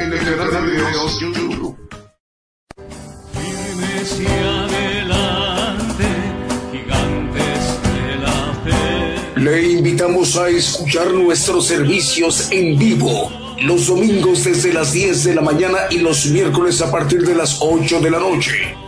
[0.00, 1.76] En el canal de videos YouTube.
[9.36, 13.30] Le invitamos a escuchar nuestros servicios en vivo
[13.62, 17.58] los domingos desde las 10 de la mañana y los miércoles a partir de las
[17.60, 18.87] 8 de la noche.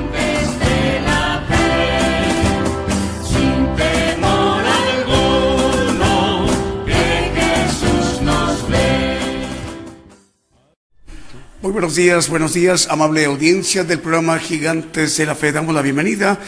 [11.61, 15.51] Muy buenos días, buenos días, amable audiencia del programa Gigantes de la Fe.
[15.51, 16.39] Damos la bienvenida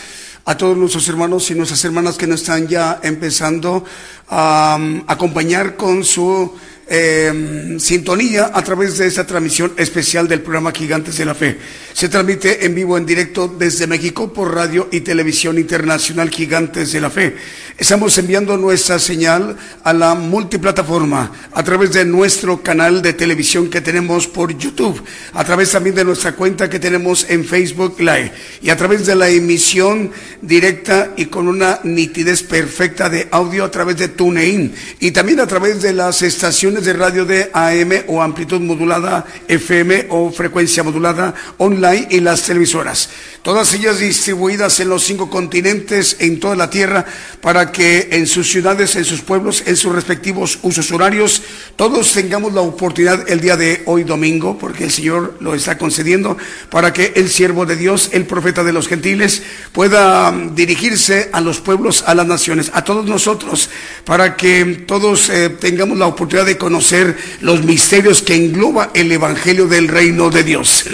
[0.43, 3.85] a todos nuestros hermanos y nuestras hermanas que nos están ya empezando
[4.29, 6.51] a um, acompañar con su
[6.87, 11.59] eh, sintonía a través de esta transmisión especial del programa Gigantes de la Fe.
[11.93, 17.01] Se transmite en vivo, en directo desde México por radio y televisión internacional Gigantes de
[17.01, 17.35] la Fe.
[17.75, 23.81] Estamos enviando nuestra señal a la multiplataforma a través de nuestro canal de televisión que
[23.81, 28.31] tenemos por YouTube, a través también de nuestra cuenta que tenemos en Facebook Live
[28.61, 33.71] y a través de la emisión directa y con una nitidez perfecta de audio a
[33.71, 38.21] través de TuneIn y también a través de las estaciones de radio de AM o
[38.21, 43.09] amplitud modulada FM o frecuencia modulada online y las televisoras.
[43.43, 47.05] Todas ellas distribuidas en los cinco continentes, en toda la tierra,
[47.41, 51.41] para que en sus ciudades, en sus pueblos, en sus respectivos usos horarios,
[51.75, 56.37] todos tengamos la oportunidad el día de hoy domingo, porque el Señor lo está concediendo,
[56.69, 59.43] para que el siervo de Dios, el profeta de los gentiles,
[59.73, 63.69] pueda dirigirse a los pueblos, a las naciones, a todos nosotros,
[64.05, 69.67] para que todos eh, tengamos la oportunidad de conocer los misterios que engloba el Evangelio
[69.67, 70.85] del Reino de Dios.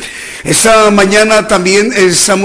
[0.43, 2.38] Esta mañana también estamos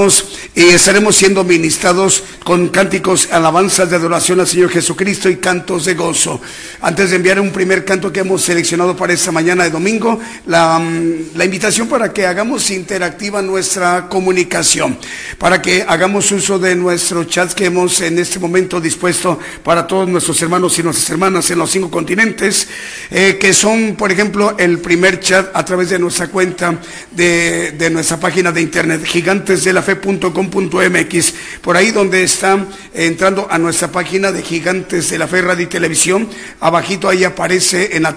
[0.57, 5.95] y estaremos siendo ministrados con cánticos, alabanzas de adoración al Señor Jesucristo y cantos de
[5.95, 6.41] gozo.
[6.81, 10.81] Antes de enviar un primer canto que hemos seleccionado para esta mañana de domingo, la,
[10.81, 14.99] mm, la invitación para que hagamos interactiva nuestra comunicación,
[15.39, 20.09] para que hagamos uso de nuestro chat que hemos en este momento dispuesto para todos
[20.09, 22.67] nuestros hermanos y nuestras hermanas en los cinco continentes,
[23.13, 26.81] eh, que son, por ejemplo, el primer chat a través de nuestra cuenta
[27.13, 29.05] de, de nuestra página de internet,
[31.63, 35.69] por ahí donde está entrando a nuestra página de Gigantes de la Fe Radio y
[35.69, 36.29] Televisión,
[36.61, 38.17] abajito ahí aparece en la,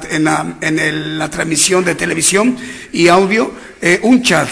[0.61, 2.57] en la transmisión de televisión
[2.91, 3.51] y audio,
[3.81, 4.47] eh, un chat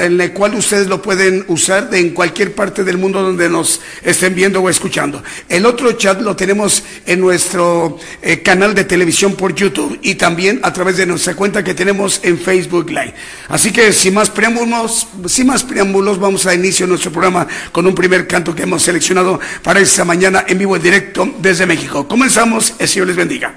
[0.00, 4.34] en el cual ustedes lo pueden usar en cualquier parte del mundo donde nos estén
[4.34, 5.22] viendo o escuchando.
[5.48, 10.60] El otro chat lo tenemos en nuestro eh, canal de televisión por YouTube y también
[10.62, 13.14] a través de nuestra cuenta que tenemos en Facebook Live.
[13.48, 17.94] Así que sin más preámbulos, sin más preámbulos, vamos a inicio nuestro programa con un
[17.94, 22.08] primer canto que hemos seleccionado para esta mañana en vivo en directo desde México.
[22.08, 23.54] Comenzamos, el Señor les bendiga.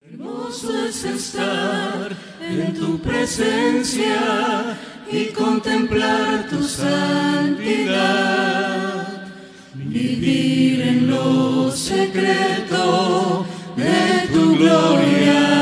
[0.00, 1.93] Hermoso es estar
[2.60, 4.76] en tu presencia
[5.10, 8.04] y contemplar tu santidad,
[9.74, 13.44] vivir en lo secreto
[13.76, 15.53] de tu gloria.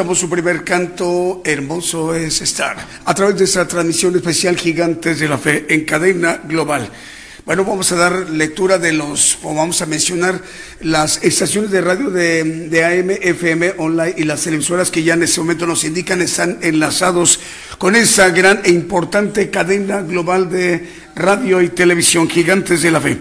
[0.00, 5.36] Su primer canto, Hermoso es estar, a través de esta transmisión especial Gigantes de la
[5.36, 6.90] Fe en cadena global.
[7.44, 10.40] Bueno, vamos a dar lectura de los, o vamos a mencionar
[10.80, 15.22] las estaciones de radio de, de, AM, FM, online y las televisoras que ya en
[15.22, 17.38] este momento nos indican están enlazados
[17.78, 23.20] con esa gran e importante cadena global de radio y televisión, Gigantes de la Fe.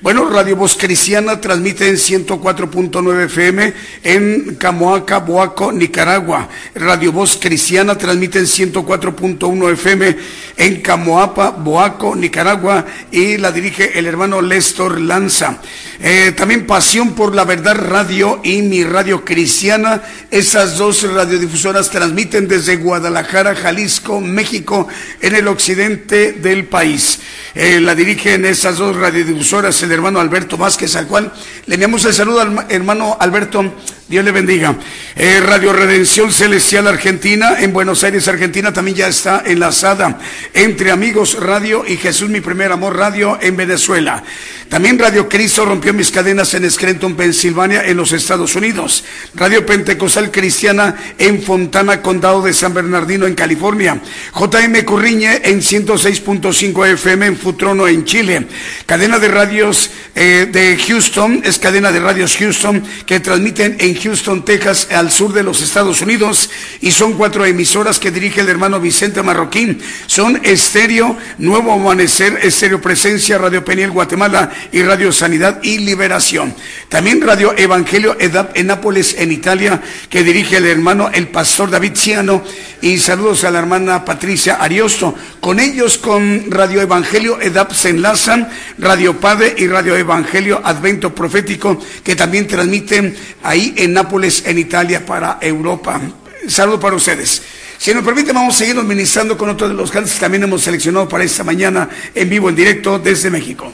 [0.00, 6.48] Bueno, Radio Voz Cristiana transmite en 104.9 FM en Camoaca, Boaco, Nicaragua.
[6.74, 10.16] Radio Voz Cristiana transmite en 104.1 FM
[10.56, 15.60] en Camoapa, Boaco, Nicaragua y la dirige el hermano Lester Lanza.
[16.02, 20.02] Eh, también Pasión por la Verdad Radio y Mi Radio Cristiana.
[20.30, 24.88] Esas dos radiodifusoras transmiten desde Guadalajara, Jalisco, México,
[25.20, 27.20] en el occidente del país.
[27.54, 31.32] Eh, la dirigen esas dos radiodifusoras el hermano Alberto Vázquez, al cual
[31.66, 33.74] le enviamos el saludo al hermano Alberto
[34.10, 34.74] Dios le bendiga.
[35.14, 40.18] Eh, Radio Redención Celestial Argentina, en Buenos Aires, Argentina, también ya está enlazada
[40.52, 44.24] entre Amigos Radio y Jesús Mi Primer Amor Radio en Venezuela.
[44.70, 49.02] También Radio Cristo rompió mis cadenas en Scranton, Pensilvania, en los Estados Unidos.
[49.34, 54.00] Radio Pentecostal Cristiana en Fontana, Condado de San Bernardino, en California.
[54.32, 58.46] JM Curriñe en 106.5 FM en Futrono, en Chile.
[58.86, 64.44] Cadena de radios eh, de Houston, es cadena de radios Houston que transmiten en Houston,
[64.44, 66.48] Texas, al sur de los Estados Unidos,
[66.80, 69.82] y son cuatro emisoras que dirige el hermano Vicente Marroquín.
[70.06, 76.54] Son Estéreo, Nuevo Amanecer, Estéreo Presencia, Radio Peniel Guatemala y Radio Sanidad y Liberación.
[76.88, 81.92] También Radio Evangelio EDAP en Nápoles, en Italia, que dirige el hermano el pastor David
[81.94, 82.42] Ciano,
[82.82, 85.14] y saludos a la hermana Patricia Ariosto.
[85.40, 88.48] Con ellos, con Radio Evangelio EDAP se enlazan
[88.78, 95.04] Radio Padre y Radio Evangelio Advento Profético, que también transmiten ahí en Nápoles, en Italia,
[95.04, 96.00] para Europa.
[96.46, 97.42] Saludo para ustedes.
[97.80, 100.62] Si nos permite, vamos a seguir ministrando con otro de los cantos que también hemos
[100.62, 103.72] seleccionado para esta mañana en vivo, en directo desde México.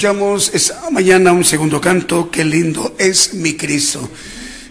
[0.00, 4.08] Escuchamos esta mañana un segundo canto, qué lindo es mi Cristo.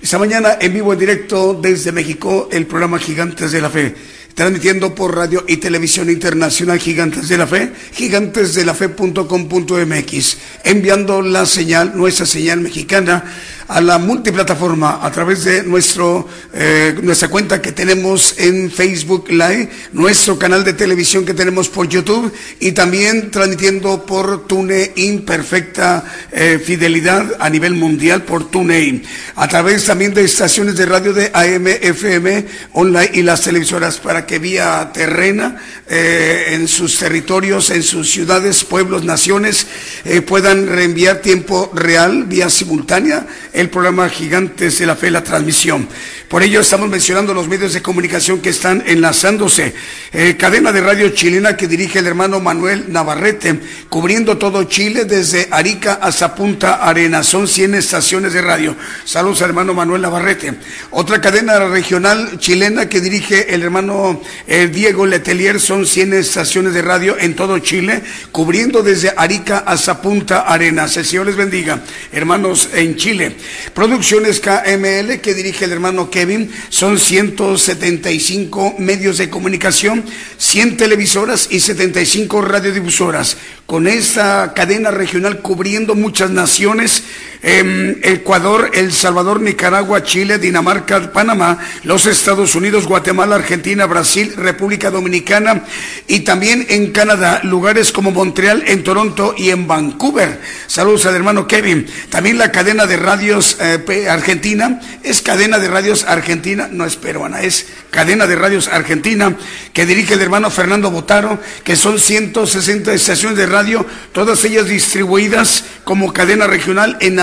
[0.01, 3.93] Esta mañana en vivo en directo desde México, el programa Gigantes de la Fe
[4.39, 12.25] transmitiendo por radio y televisión internacional Gigantes de la Fe, gigantesdelafe.com.mx, enviando la señal, nuestra
[12.25, 13.25] señal mexicana,
[13.69, 19.69] a la multiplataforma a través de nuestro, eh, nuestra cuenta que tenemos en Facebook Live,
[19.93, 26.59] nuestro canal de televisión que tenemos por YouTube y también transmitiendo por TuneIn, perfecta eh,
[26.63, 29.03] fidelidad a nivel mundial por TuneIn,
[29.35, 34.25] a través también de estaciones de radio de AM, FM, online y las televisoras para
[34.25, 35.57] que vía terrena
[35.87, 39.67] eh, en sus territorios, en sus ciudades, pueblos, naciones,
[40.05, 45.87] eh, puedan reenviar tiempo real, vía simultánea, el programa Gigantes de la Fe, la transmisión.
[46.27, 49.73] Por ello estamos mencionando los medios de comunicación que están enlazándose.
[50.11, 55.47] Eh, cadena de radio chilena que dirige el hermano Manuel Navarrete, cubriendo todo Chile desde
[55.51, 57.21] Arica hasta Punta Arena.
[57.21, 58.75] Son 100 estaciones de radio.
[59.05, 60.55] Saludos al hermano Manuel Navarrete.
[60.89, 65.59] Otra cadena regional chilena que dirige el hermano eh, Diego Letelier.
[65.59, 68.01] Son 100 estaciones de radio en todo Chile,
[68.31, 70.85] cubriendo desde Arica hasta Punta Arena.
[70.85, 71.81] El Señor les bendiga.
[72.11, 73.35] Hermanos en Chile.
[73.75, 79.98] Producciones KML que dirige el hermano Kevin, son 175 medios de comunicación,
[80.37, 83.37] 100 televisoras y 75 radiodifusoras.
[83.65, 87.03] Con esta cadena regional cubriendo muchas naciones,
[87.41, 94.91] eh, Ecuador, El Salvador, Nicaragua, Chile, Dinamarca, Panamá, los Estados Unidos, Guatemala, Argentina, Brasil, República
[94.91, 95.63] Dominicana
[96.07, 100.41] y también en Canadá, lugares como Montreal, en Toronto y en Vancouver.
[100.67, 101.85] Saludos al hermano Kevin.
[102.09, 107.41] También la cadena de radios eh, argentina es cadena de radios argentina, no es peruana,
[107.41, 109.35] es cadena de radios argentina
[109.73, 115.63] que dirige el hermano Fernando Botaro, que son 160 estaciones de radio, todas ellas distribuidas
[115.83, 117.19] como cadena regional en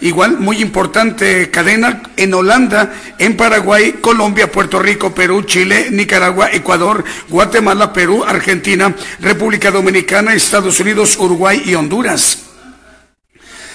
[0.00, 7.04] igual, muy importante cadena en Holanda, en Paraguay, Colombia, Puerto Rico, Perú, Chile, Nicaragua, Ecuador,
[7.28, 12.49] Guatemala, Perú, Argentina, República Dominicana, Estados Unidos, Uruguay y Honduras.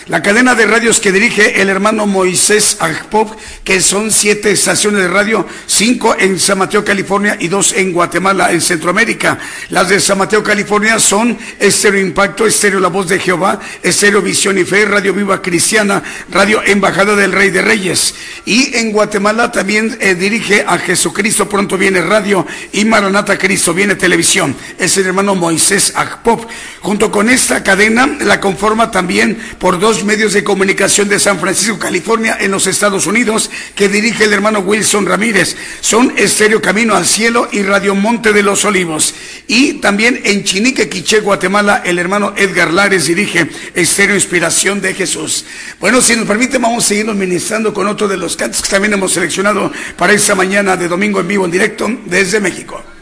[0.08, 3.32] La cadena de radios que dirige el hermano Moisés Agpop,
[3.64, 8.52] que son siete estaciones de radio, cinco en San Mateo, California y dos en Guatemala,
[8.52, 9.40] en Centroamérica.
[9.70, 14.60] Las de San Mateo, California son Estéreo Impacto, Estéreo La Voz de Jehová, Estéreo Visión
[14.60, 18.14] y Fe, Radio Viva Cristiana, Radio Embajada del Rey de Reyes.
[18.46, 23.96] Y en Guatemala también eh, dirige a Jesucristo Pronto Viene Radio y Maranata Cristo Viene
[23.96, 24.56] Televisión.
[24.78, 26.48] Es el hermano Moisés Agpop.
[26.82, 31.80] Junto con esta cadena la conforma también por dos medios de comunicación de San Francisco,
[31.80, 35.56] California, en los Estados Unidos, que dirige el hermano Wilson Ramírez.
[35.82, 39.14] Son Estéreo Camino al Cielo y Radio Monte de los Olivos.
[39.48, 45.46] Y también en Chinique, Quiché, Guatemala, el hermano Edgar Lares dirige Estéreo Inspiración de Jesús.
[45.80, 48.94] Bueno, si nos permite, vamos a seguirnos ministrando con otro de los cantos que también
[48.94, 52.95] hemos seleccionado para esta mañana de domingo en vivo, en directo, desde México.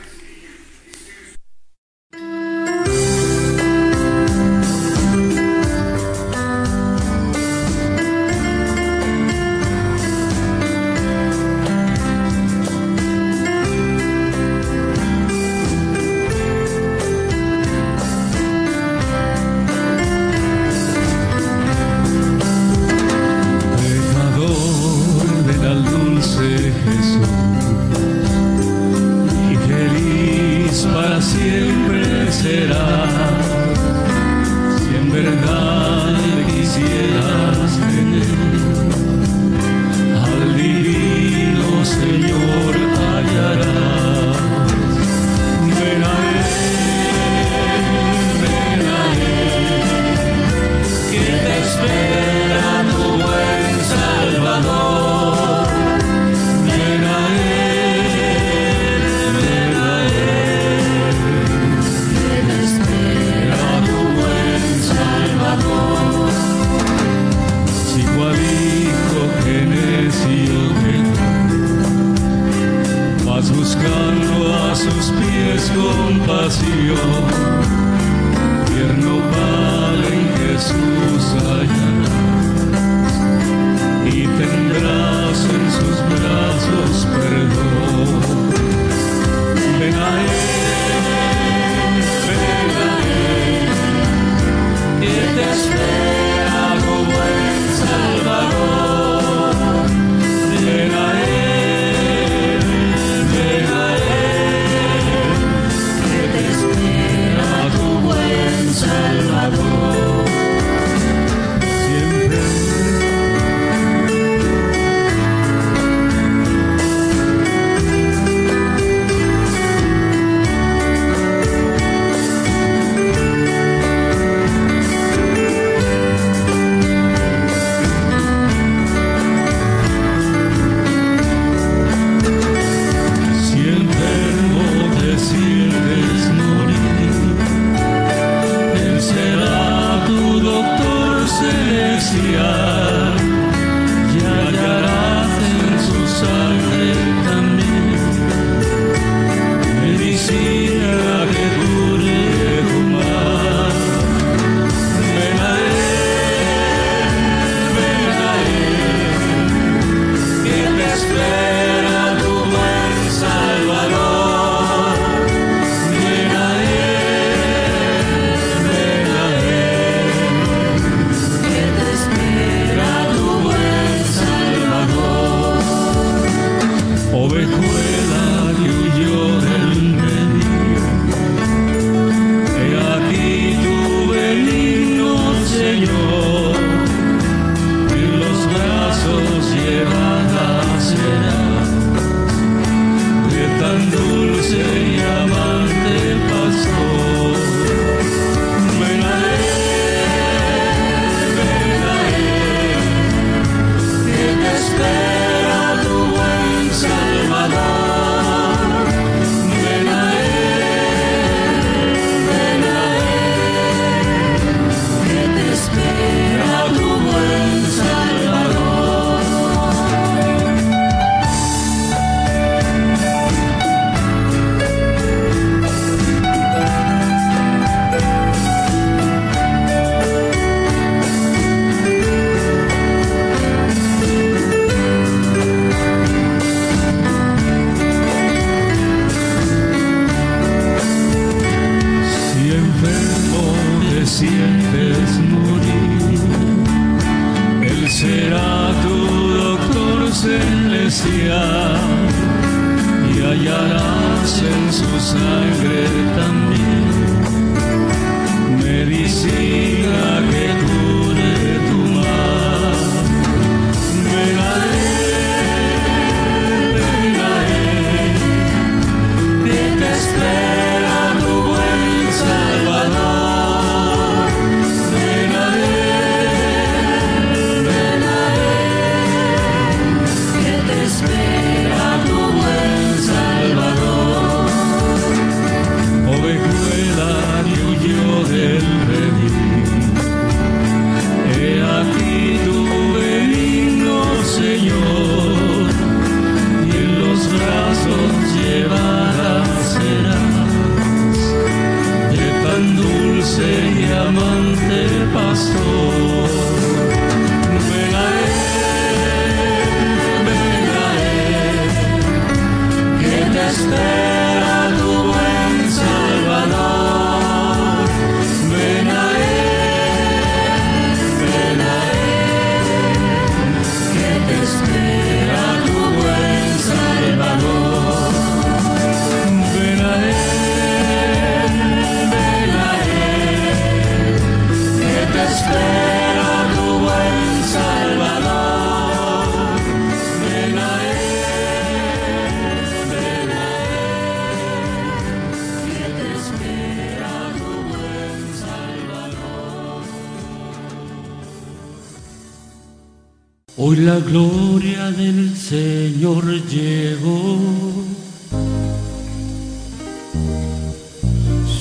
[353.57, 357.37] La gloria del Señor llegó.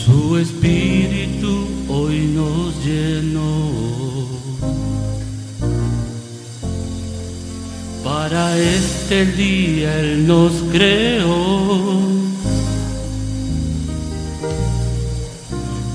[0.04, 3.70] Su espíritu hoy nos llenó.
[8.02, 12.00] Para este día Él nos creó.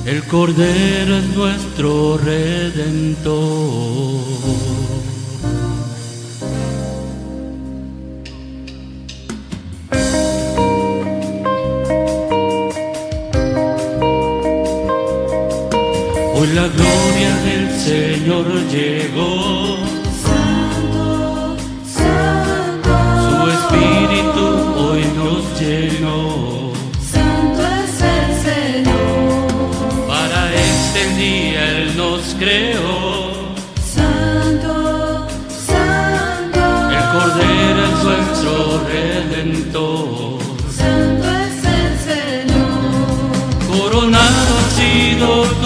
[0.05, 3.77] El Cordero es nuestro redentor.
[16.57, 19.77] La gloria del Señor llegó.
[20.25, 21.55] Santo,
[21.97, 22.93] Santo.
[23.27, 24.45] Su espíritu
[24.83, 26.73] hoy nos llenó.
[27.13, 29.47] Santo es el Señor.
[30.07, 32.95] Para este día Él nos creó.
[33.95, 35.27] Santo,
[35.71, 36.63] Santo.
[36.97, 38.53] El Cordero es nuestro
[38.93, 40.39] redentor.
[40.81, 42.77] Santo es el Señor.
[43.69, 45.56] Coronado has sido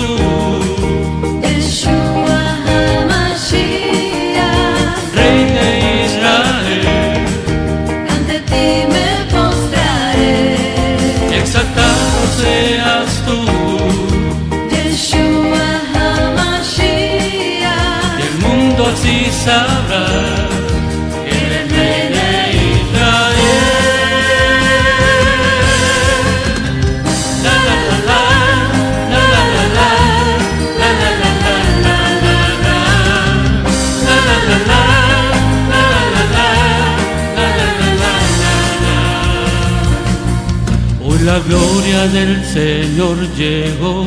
[41.52, 44.06] gloria del Señor llegó.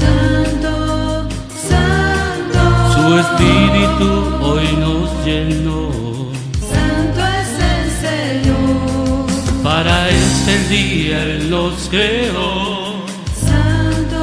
[0.00, 1.28] Santo,
[1.70, 2.62] Santo.
[2.94, 4.10] Su espíritu
[4.46, 5.90] hoy nos llenó.
[6.72, 9.26] Santo es el Señor.
[9.64, 13.02] Para este día Él los creó.
[13.48, 14.22] Santo,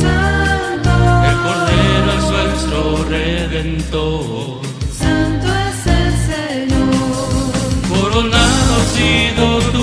[0.00, 0.94] Santo,
[1.28, 4.62] El Cordero es nuestro Redentor.
[5.02, 6.90] Santo es el Señor.
[7.88, 9.75] Coronado has sido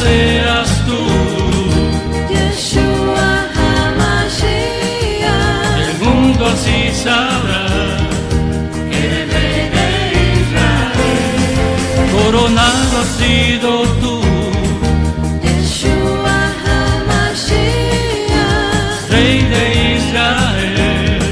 [0.00, 1.00] Seas tú,
[2.32, 3.30] Yeshua
[3.98, 7.64] Mashiach, el mundo así sabrá
[8.90, 9.88] que Rey de
[10.40, 11.26] Israel.
[12.14, 13.68] Coronado has sido
[14.02, 14.14] tú,
[15.44, 16.38] Yeshua
[17.10, 19.64] Mashiach, Rey de
[19.96, 21.22] Israel.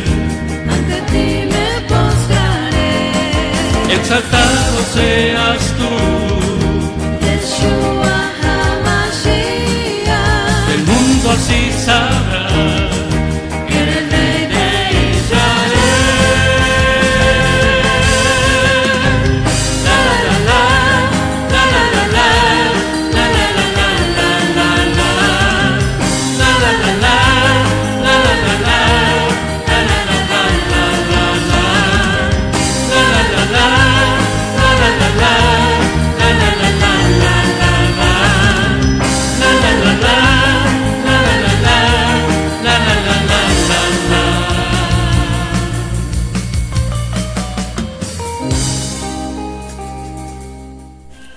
[0.75, 2.95] ante ti me postraré.
[3.95, 5.36] Exaltado seas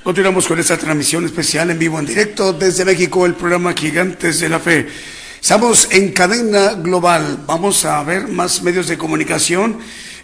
[0.09, 4.49] Continuamos con esta transmisión especial en vivo, en directo desde México, el programa Gigantes de
[4.49, 4.87] la Fe.
[5.39, 7.43] Estamos en cadena global.
[7.45, 9.77] Vamos a ver más medios de comunicación.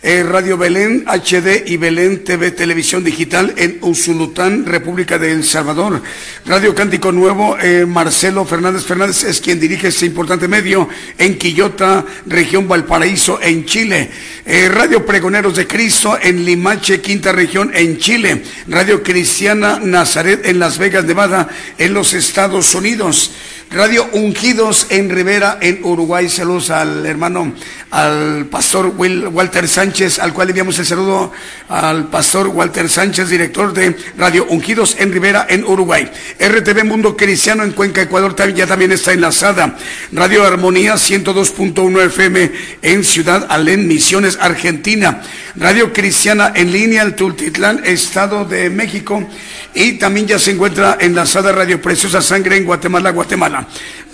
[0.07, 5.99] Eh, Radio Belén HD y Belén TV Televisión Digital en Usulután, República de El Salvador.
[6.45, 10.87] Radio Cántico Nuevo, eh, Marcelo Fernández Fernández es quien dirige este importante medio
[11.17, 14.11] en Quillota, región Valparaíso, en Chile.
[14.45, 18.43] Eh, Radio Pregoneros de Cristo en Limache, quinta región, en Chile.
[18.67, 23.31] Radio Cristiana Nazaret en Las Vegas, Nevada, en los Estados Unidos.
[23.75, 26.29] Radio Ungidos en Rivera, en Uruguay.
[26.29, 27.53] Saludos al hermano,
[27.91, 31.33] al pastor Walter Sánchez, al cual enviamos el saludo
[31.67, 36.09] al pastor Walter Sánchez, director de Radio Ungidos en Rivera, en Uruguay.
[36.39, 39.75] RTV Mundo Cristiano en Cuenca, Ecuador, también, ya también está enlazada.
[40.13, 45.21] Radio Armonía 102.1 FM en Ciudad Alén, Misiones, Argentina.
[45.57, 49.27] Radio Cristiana en línea, el Tultitlán, Estado de México.
[49.75, 53.67] Y también ya se encuentra enlazada Radio Preciosa Sangre en Guatemala, Guatemala.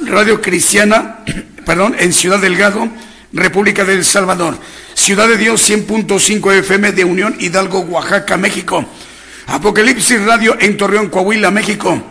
[0.03, 1.19] Radio Cristiana,
[1.65, 2.89] perdón, en Ciudad Delgado,
[3.31, 4.57] República del Salvador.
[4.95, 8.83] Ciudad de Dios 100.5 FM de Unión Hidalgo, Oaxaca, México.
[9.47, 12.01] Apocalipsis Radio en Torreón, Coahuila, México.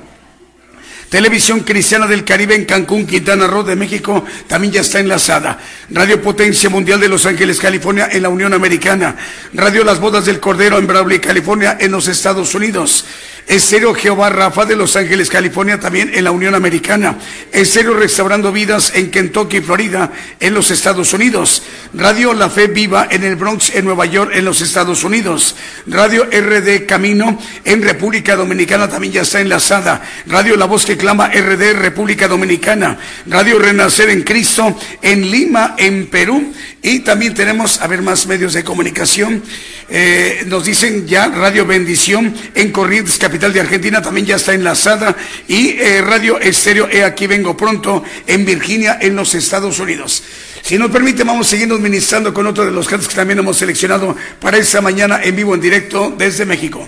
[1.11, 5.59] Televisión Cristiana del Caribe en Cancún, Quintana Roo de México, también ya está enlazada.
[5.91, 9.17] Radio Potencia Mundial de Los Ángeles, California, en la Unión Americana.
[9.53, 13.05] Radio Las Bodas del Cordero en Brawley, California, en los Estados Unidos.
[13.51, 17.19] Estéreo Jehová Rafa de Los Ángeles, California, también en la Unión Americana.
[17.51, 21.65] Estéreo Restaurando Vidas en Kentucky, Florida, en los Estados Unidos.
[21.93, 25.57] Radio La Fe Viva en el Bronx, en Nueva York, en los Estados Unidos.
[25.89, 30.01] Radio RD Camino en República Dominicana, también ya está enlazada.
[30.29, 32.99] Radio La Voz que Clama RD República Dominicana.
[33.27, 36.53] Radio Renacer en Cristo en Lima, en Perú.
[36.83, 39.43] Y también tenemos, a ver, más medios de comunicación.
[39.89, 45.17] Eh, nos dicen ya Radio Bendición en Corrientes, capital de Argentina, también ya está enlazada.
[45.49, 50.23] Y eh, Radio Estéreo, he aquí vengo pronto, en Virginia, en los Estados Unidos.
[50.63, 54.15] Si nos permite, vamos siguiendo ministrando con otro de los cantos que también hemos seleccionado
[54.41, 56.87] para esta mañana en vivo, en directo desde México.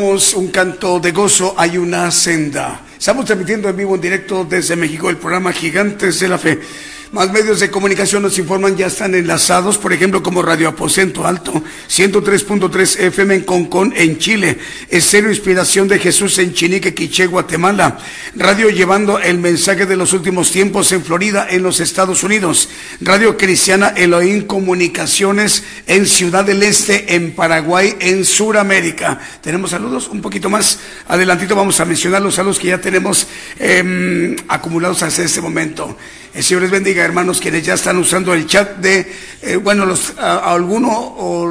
[0.00, 2.80] Un canto de gozo, hay una senda.
[2.98, 6.60] Estamos transmitiendo en vivo, en directo desde México, el programa Gigantes de la Fe.
[7.12, 11.52] Más medios de comunicación nos informan, ya están enlazados, por ejemplo, como Radio Aposento Alto,
[11.88, 17.98] 103.3 FM en Concón, en Chile, Estéreo Inspiración de Jesús en Chinique, Quiché, Guatemala,
[18.36, 22.68] Radio Llevando el Mensaje de los Últimos Tiempos en Florida, en los Estados Unidos,
[23.00, 29.20] Radio Cristiana Elohim Comunicaciones en Ciudad del Este, en Paraguay, en Suramérica.
[29.40, 33.28] Tenemos saludos, un poquito más adelantito vamos a mencionar los saludos que ya tenemos
[33.60, 35.96] eh, acumulados hasta este momento.
[36.34, 40.14] El Señor les bendiga, hermanos, quienes ya están usando el chat de, eh, bueno, los,
[40.18, 41.43] a, alguno o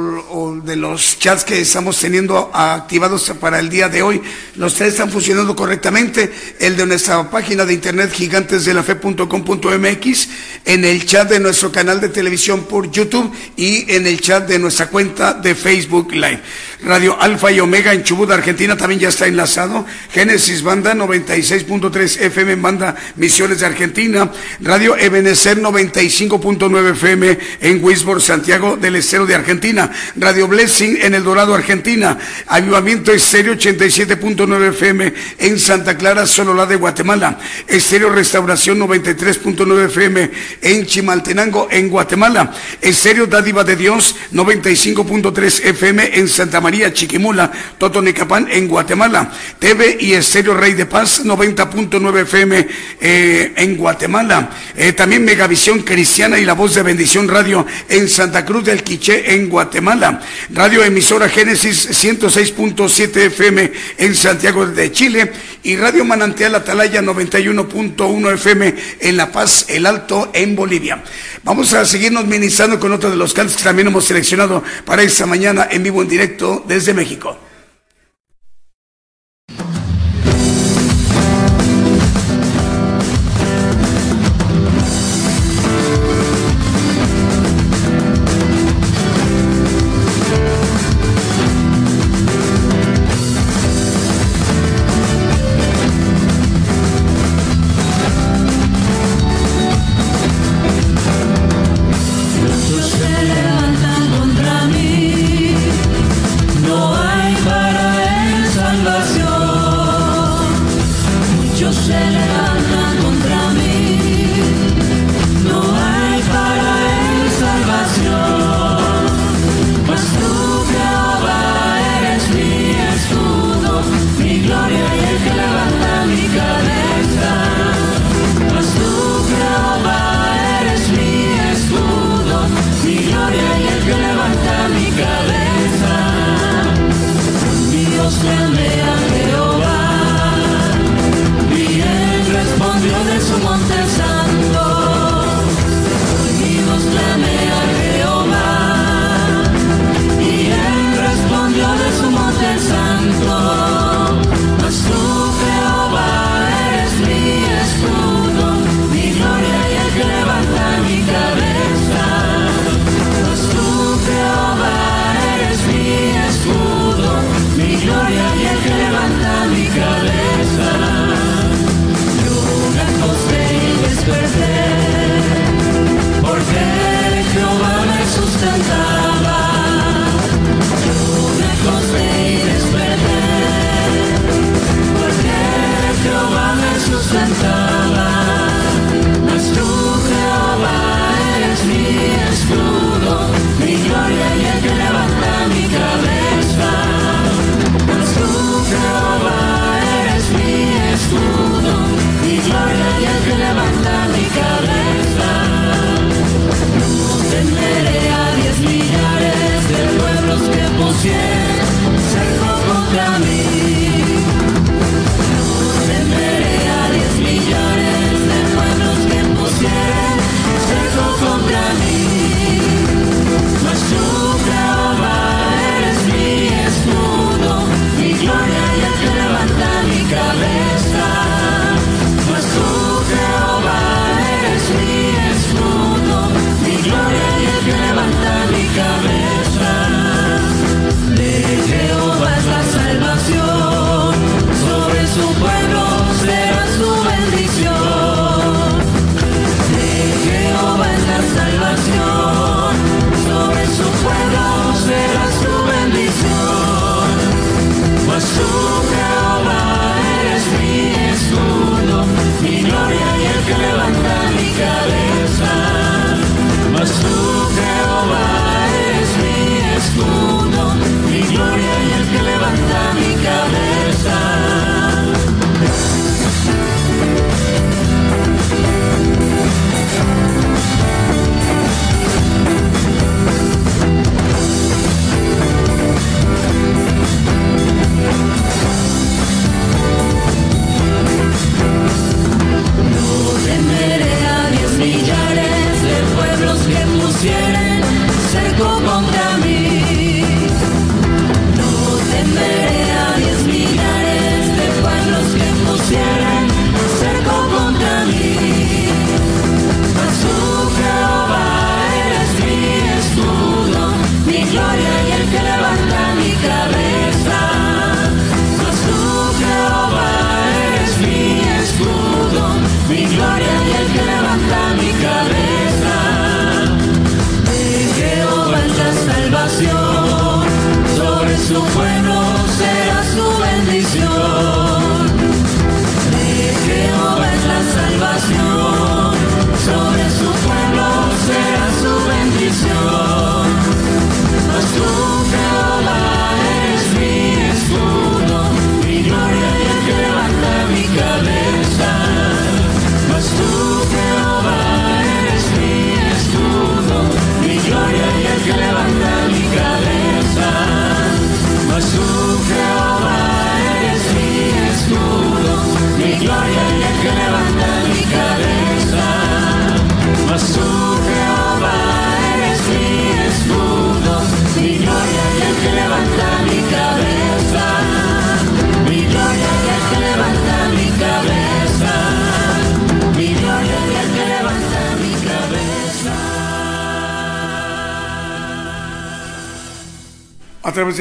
[0.76, 4.22] los chats que estamos teniendo activados para el día de hoy,
[4.56, 6.32] los tres están funcionando correctamente.
[6.58, 10.28] El de nuestra página de internet gigantesdelafe.com.mx,
[10.64, 14.58] en el chat de nuestro canal de televisión por YouTube y en el chat de
[14.58, 16.40] nuestra cuenta de Facebook Live.
[16.84, 19.86] Radio Alfa y Omega en Chubut, Argentina, también ya está enlazado.
[20.12, 24.30] Génesis Banda 96.3 FM en Banda Misiones de Argentina.
[24.60, 29.90] Radio Ebenecer 95.9 FM en Wisborne, Santiago del Estero de Argentina.
[30.16, 32.18] Radio Blessing en El Dorado, Argentina.
[32.48, 37.38] Avivamiento Estéreo 87.9 FM en Santa Clara, Sololá de Guatemala.
[37.66, 42.52] Estéreo Restauración 93.9 FM en Chimaltenango, en Guatemala.
[42.80, 49.30] Estéreo Dádiva de Dios 95.3 FM en Santa María, Chiquimula, Totonicapán, en Guatemala.
[49.58, 52.68] TV y Estéreo Rey de Paz 90.9 FM
[53.00, 54.50] eh, en Guatemala.
[54.76, 59.34] Eh, también Megavisión Cristiana y La Voz de Bendición Radio en Santa Cruz del Quiché,
[59.34, 60.20] en Guatemala.
[60.50, 65.32] Radio Emisora Génesis 106.7 FM en Santiago de Chile.
[65.62, 71.02] Y Radio Manantial Atalaya 91.1 FM en La Paz, El Alto, en Bolivia.
[71.42, 75.26] Vamos a seguirnos ministrando con otro de los cantos que también hemos seleccionado para esta
[75.26, 77.36] mañana en vivo en directo desde México.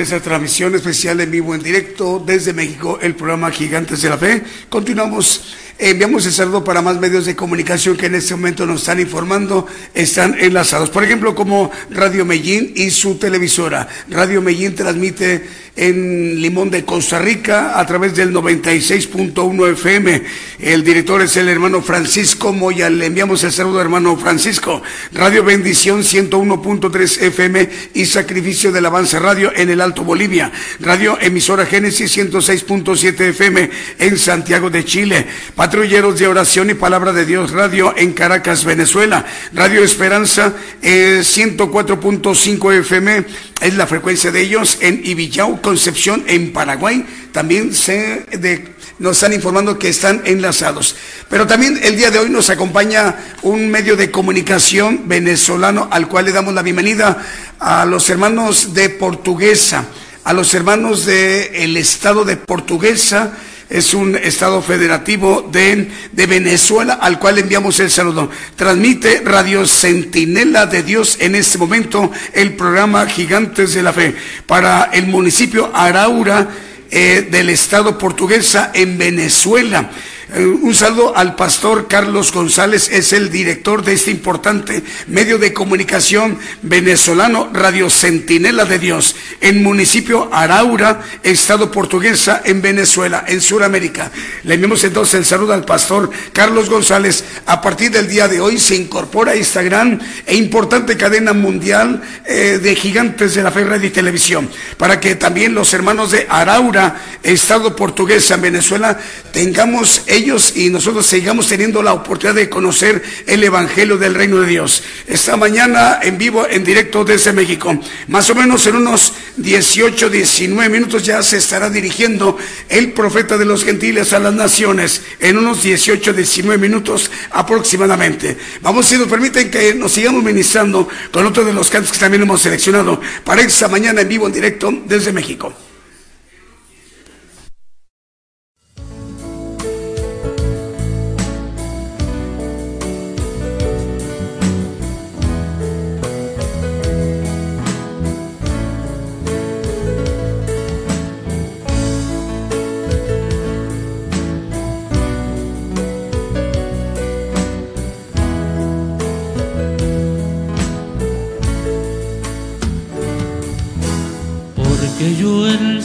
[0.03, 4.17] De esa transmisión especial en vivo, en directo desde México, el programa Gigantes de la
[4.17, 4.43] Fe.
[4.67, 8.99] Continuamos, enviamos el saludo para más medios de comunicación que en este momento nos están
[8.99, 10.89] informando, están enlazados.
[10.89, 13.87] Por ejemplo, como Radio Medellín y su televisora.
[14.09, 20.23] Radio Medellín transmite en Limón de Costa Rica a través del 96.1 FM.
[20.59, 22.89] El director es el hermano Francisco Moya.
[22.89, 24.81] Le enviamos el saludo, hermano Francisco.
[25.13, 30.51] Radio Bendición 101.3 FM y Sacrificio del Avance Radio en el Alto Bolivia.
[30.79, 33.69] Radio Emisora Génesis 106.7 FM
[33.99, 35.25] en Santiago de Chile.
[35.55, 39.25] Patrulleros de Oración y Palabra de Dios Radio en Caracas, Venezuela.
[39.53, 43.25] Radio Esperanza eh, 104.5 FM
[43.63, 47.05] es la frecuencia de ellos en Ibillau, Concepción, en Paraguay.
[47.31, 50.97] También se de, nos están informando que están enlazados.
[51.29, 56.25] Pero también el día de hoy nos acompaña un medio de comunicación venezolano al cual
[56.25, 57.25] le damos la bienvenida
[57.59, 59.85] a los hermanos de Portuguesa,
[60.25, 63.33] a los hermanos del estado de Portuguesa
[63.69, 68.29] es un estado federativo de, de, Venezuela al cual enviamos el saludo.
[68.55, 74.89] Transmite Radio Centinela de Dios en este momento el programa Gigantes de la Fe para
[74.93, 76.49] el municipio Araura
[76.91, 79.89] eh, del estado portuguesa en Venezuela.
[80.35, 85.53] Eh, un saludo al pastor Carlos González, es el director de este importante medio de
[85.53, 94.09] comunicación venezolano, Radio Centinela de Dios, en municipio Araura, estado portuguesa, en Venezuela, en Sudamérica.
[94.43, 97.23] Le enviamos entonces el saludo al pastor Carlos González.
[97.45, 102.01] A partir del día de hoy se incorpora a esta gran e importante cadena mundial
[102.25, 106.25] eh, de gigantes de la fe, radio y televisión, para que también los hermanos de
[106.27, 108.97] Araura, estado portuguesa, en Venezuela,
[109.31, 110.22] tengamos ellos
[110.55, 114.81] y nosotros sigamos teniendo la oportunidad de conocer el Evangelio del Reino de Dios.
[115.05, 117.77] Esta mañana en vivo, en directo desde México.
[118.07, 122.37] Más o menos en unos 18, 19 minutos ya se estará dirigiendo
[122.69, 125.01] el profeta de los gentiles a las naciones.
[125.19, 128.37] En unos 18, 19 minutos aproximadamente.
[128.61, 132.23] Vamos, si nos permiten que nos sigamos ministrando con otro de los cantos que también
[132.23, 135.53] hemos seleccionado para esta mañana en vivo, en directo desde México.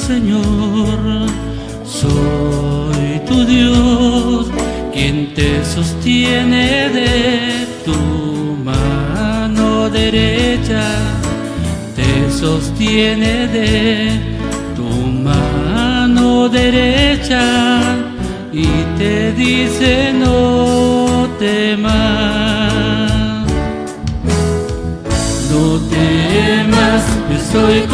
[0.08, 1.28] Señor
[1.84, 4.46] soy tu Dios,
[4.90, 10.82] quien te sostiene de tu mano derecha,
[11.94, 14.18] te sostiene de
[14.74, 14.88] tu
[15.28, 17.44] mano derecha
[18.50, 21.92] y te dice no temas.
[25.50, 27.87] No temas, estoy contigo.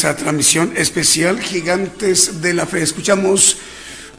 [0.00, 2.80] Transmisión especial Gigantes de la Fe.
[2.80, 3.58] Escuchamos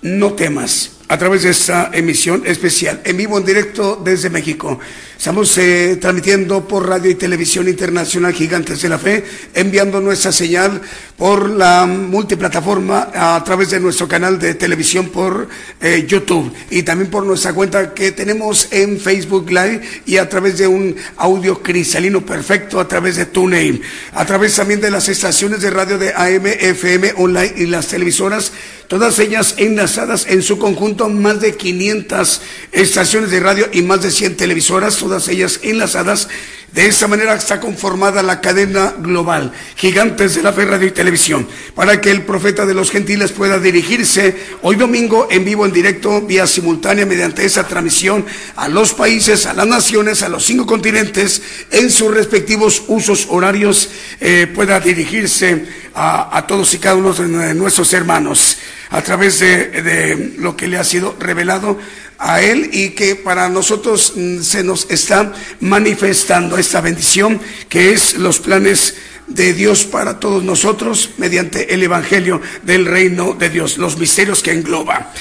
[0.04, 4.80] No temas a través de esta emisión especial en vivo en directo desde México.
[5.22, 10.82] Estamos eh, transmitiendo por radio y televisión internacional Gigantes de la Fe, enviando nuestra señal
[11.16, 15.48] por la multiplataforma a través de nuestro canal de televisión por
[15.80, 20.58] eh, YouTube y también por nuestra cuenta que tenemos en Facebook Live y a través
[20.58, 23.80] de un audio cristalino perfecto a través de TuneIn,
[24.14, 28.54] a través también de las estaciones de radio de AM, FM, online y las televisoras,
[28.88, 32.42] todas ellas enlazadas en su conjunto, más de 500
[32.72, 36.30] estaciones de radio y más de 100 televisoras, todas ellas enlazadas.
[36.72, 41.46] De esta manera está conformada la cadena global, gigantes de la fe, radio y televisión,
[41.76, 46.22] para que el profeta de los gentiles pueda dirigirse hoy domingo en vivo, en directo,
[46.22, 51.42] vía simultánea, mediante esa transmisión a los países, a las naciones, a los cinco continentes,
[51.72, 53.90] en sus respectivos usos horarios,
[54.22, 58.60] eh, pueda dirigirse a, todos y cada uno de nuestros hermanos
[58.92, 61.78] a través de lo que le ha sido revelado
[62.22, 68.14] a Él y que para nosotros mm, se nos está manifestando esta bendición que es
[68.14, 68.96] los planes
[69.28, 74.52] de Dios para todos nosotros mediante el Evangelio del reino de Dios, los misterios que
[74.52, 75.12] engloba.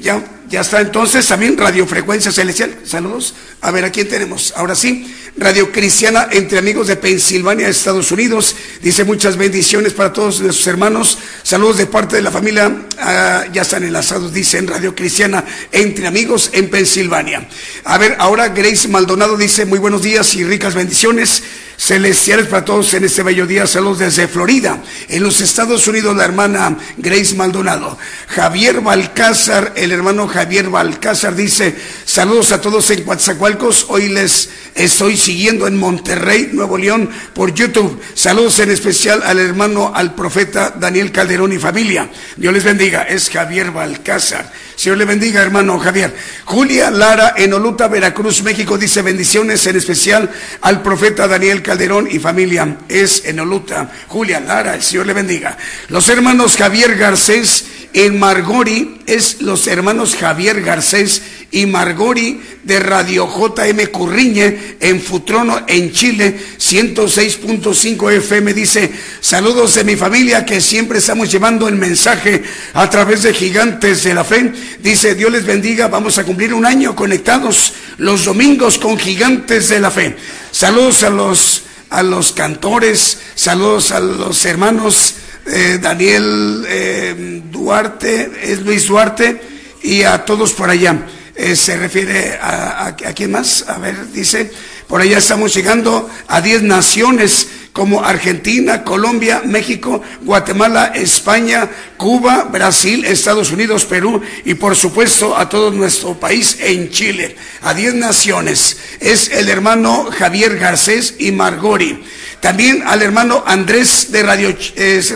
[0.00, 2.76] Ya, ya está entonces también radiofrecuencia celestial.
[2.84, 3.34] Saludos.
[3.62, 4.52] A ver, ¿a quién tenemos?
[4.56, 8.54] Ahora sí, Radio Cristiana entre amigos de Pensilvania, Estados Unidos.
[8.82, 11.18] Dice muchas bendiciones para todos nuestros hermanos.
[11.42, 12.70] Saludos de parte de la familia.
[12.98, 15.42] ah, ya están enlazados, dicen Radio Cristiana
[15.72, 17.48] entre amigos en Pensilvania.
[17.84, 21.42] A ver, ahora Grace Maldonado dice muy buenos días y ricas bendiciones
[21.82, 23.66] celestiales para todos en este bello día.
[23.66, 27.98] Saludos desde Florida, en los Estados Unidos, la hermana Grace Maldonado.
[28.28, 31.74] Javier Balcázar, el hermano Javier Balcázar dice,
[32.04, 33.86] saludos a todos en Coatzacoalcos.
[33.88, 38.00] Hoy les estoy siguiendo en Monterrey, Nuevo León, por YouTube.
[38.14, 42.08] Saludos en especial al hermano, al profeta Daniel Calderón y familia.
[42.36, 43.02] Dios les bendiga.
[43.02, 44.52] Es Javier Balcázar.
[44.76, 46.14] Señor le bendiga, hermano Javier.
[46.44, 50.30] Julia Lara en Oluta, Veracruz, México, dice bendiciones en especial
[50.60, 51.71] al profeta Daniel Calderón
[52.10, 52.78] y familia.
[52.88, 53.90] Es en Oluta.
[54.08, 55.56] Julia Lara, el Señor le bendiga.
[55.88, 63.28] Los hermanos Javier Garcés en Margori, es los hermanos Javier Garcés y Margori de Radio
[63.28, 68.54] JM Curriñe en Futrono, en Chile, 106.5 FM.
[68.54, 68.90] Dice,
[69.20, 72.42] saludos de mi familia que siempre estamos llevando el mensaje
[72.72, 74.52] a través de gigantes de la fe.
[74.82, 79.80] Dice, Dios les bendiga, vamos a cumplir un año conectados los domingos con gigantes de
[79.80, 80.16] la fe.
[80.50, 88.60] Saludos a los, a los cantores, saludos a los hermanos eh, Daniel eh, Duarte, es
[88.62, 89.40] Luis Duarte
[89.82, 91.06] y a todos por allá.
[91.34, 94.52] Eh, se refiere a, a, quién más, a ver, dice,
[94.86, 103.06] por allá estamos llegando a 10 naciones como Argentina, Colombia, México, Guatemala, España, Cuba, Brasil,
[103.06, 108.76] Estados Unidos, Perú y por supuesto a todo nuestro país en Chile, a 10 naciones.
[109.00, 112.04] Es el hermano Javier Garcés y Margori.
[112.42, 114.52] También al hermano Andrés de Radio,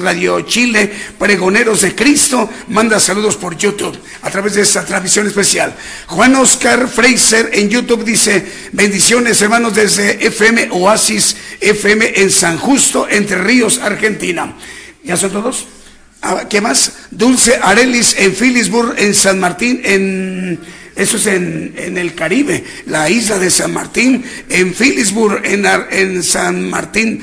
[0.01, 5.75] Radio Chile, Pregoneros de Cristo, manda saludos por YouTube a través de esta transmisión especial.
[6.07, 13.09] Juan Oscar Fraser en YouTube dice, bendiciones hermanos desde FM Oasis, FM en San Justo,
[13.11, 14.55] Entre Ríos, Argentina.
[15.03, 15.67] ¿Ya son todos?
[16.23, 16.93] Ah, ¿Qué más?
[17.11, 20.61] Dulce Arelis en Phillipsburg, en San Martín, en
[20.97, 26.23] eso es en, en, el Caribe, la isla de San Martín, en Phillipsburg, en, en
[26.23, 27.23] San Martín,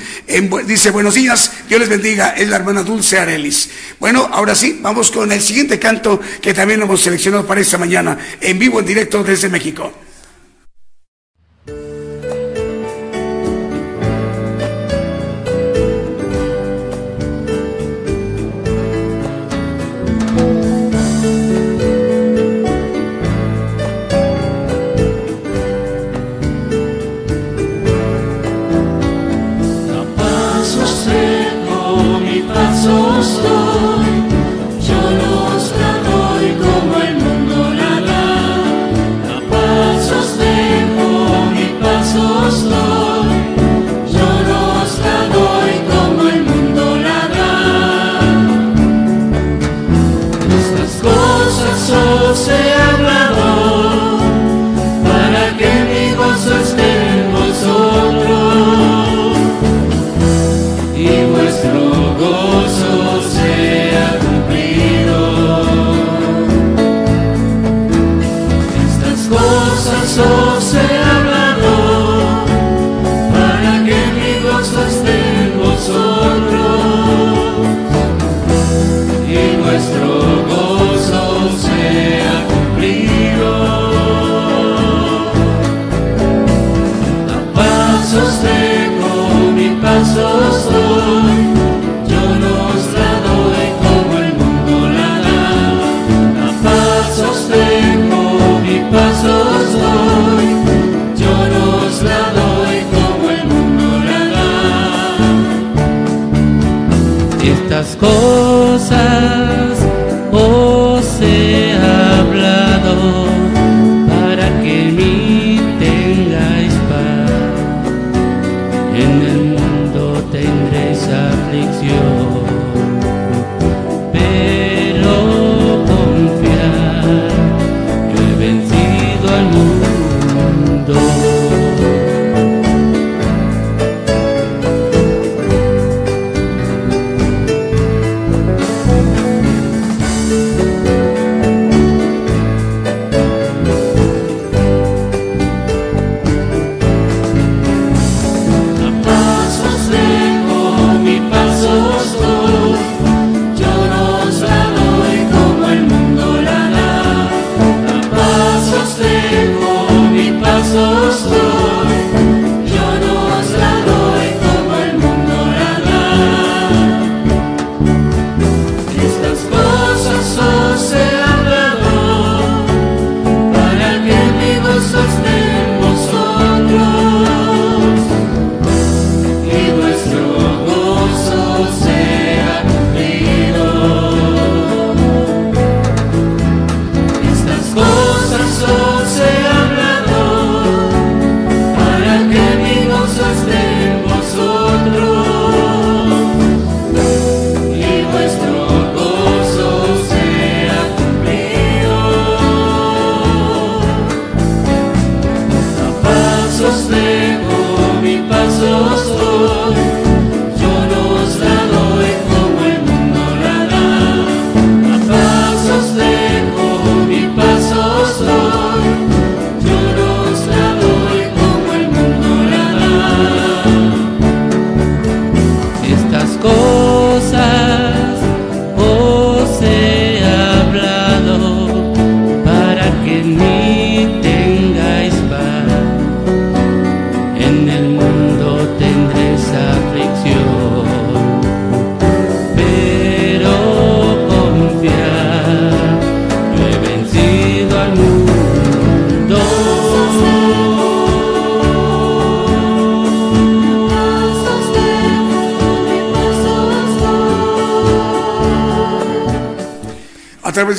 [0.66, 3.70] dice buenos días, Dios les bendiga, es la hermana Dulce Arelis.
[3.98, 8.16] Bueno, ahora sí, vamos con el siguiente canto que también hemos seleccionado para esta mañana,
[8.40, 10.03] en vivo, en directo desde México.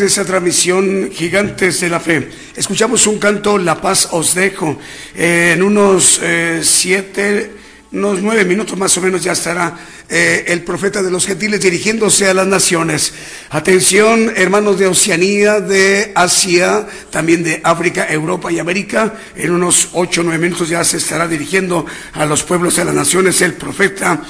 [0.05, 2.29] de esta transmisión Gigantes de la Fe.
[2.55, 4.77] Escuchamos un canto, La paz os dejo.
[5.15, 7.49] Eh, en unos eh, siete,
[7.91, 9.75] unos nueve minutos más o menos ya estará
[10.07, 13.13] eh, el profeta de los gentiles dirigiéndose a las naciones.
[13.49, 19.15] Atención, hermanos de Oceanía, de Asia, también de África, Europa y América.
[19.35, 21.83] En unos ocho, nueve minutos ya se estará dirigiendo
[22.13, 24.21] a los pueblos de las naciones el profeta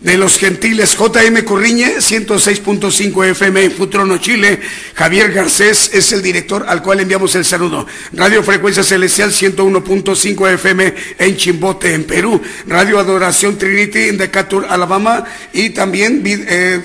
[0.00, 4.60] de los gentiles JM Corriñe, 106.5 FM en Futrono, Chile.
[4.94, 7.86] Javier Garcés es el director al cual enviamos el saludo.
[8.12, 12.40] Radio Frecuencia Celestial 101.5 FM en Chimbote, en Perú.
[12.66, 15.24] Radio Adoración Trinity en Decatur, Alabama.
[15.52, 16.80] Y también eh,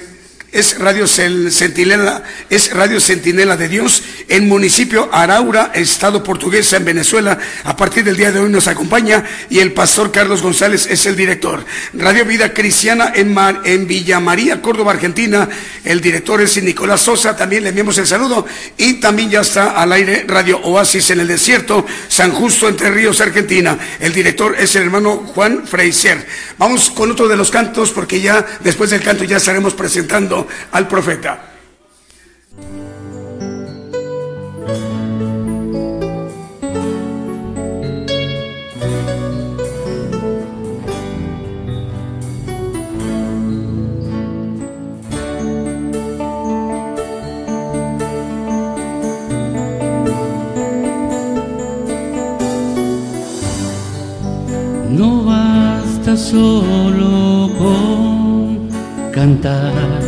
[0.51, 7.37] es Radio Centinela, es Radio Centinela de Dios en municipio Araura, estado portuguesa en Venezuela.
[7.63, 11.15] A partir del día de hoy nos acompaña y el pastor Carlos González es el
[11.15, 11.63] director.
[11.93, 15.47] Radio Vida Cristiana en, Mar, en Villa María, Córdoba, Argentina.
[15.83, 18.45] El director es Nicolás Sosa, también le enviamos el saludo.
[18.77, 23.21] Y también ya está al aire Radio Oasis en el desierto, San Justo, Entre Ríos,
[23.21, 23.77] Argentina.
[23.99, 26.25] El director es el hermano Juan Freiser.
[26.57, 30.38] Vamos con otro de los cantos porque ya después del canto ya estaremos presentando
[30.71, 31.49] al profeta.
[54.89, 58.69] No basta solo con
[59.13, 60.01] cantar,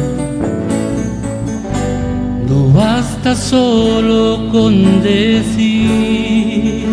[2.52, 6.86] no basta solo con decir,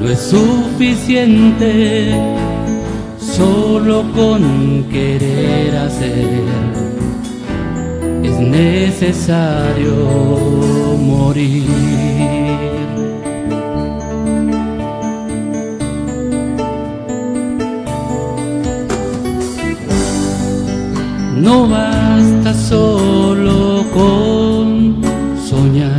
[0.00, 2.14] no es suficiente
[3.18, 6.44] solo con querer hacer,
[8.22, 9.94] es necesario
[11.00, 12.11] morir.
[21.42, 25.02] No basta solo con
[25.44, 25.90] soñar,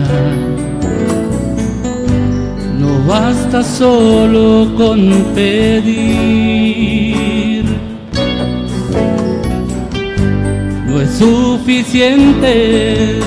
[2.80, 6.06] no basta solo con pedir,
[10.88, 13.20] no es suficiente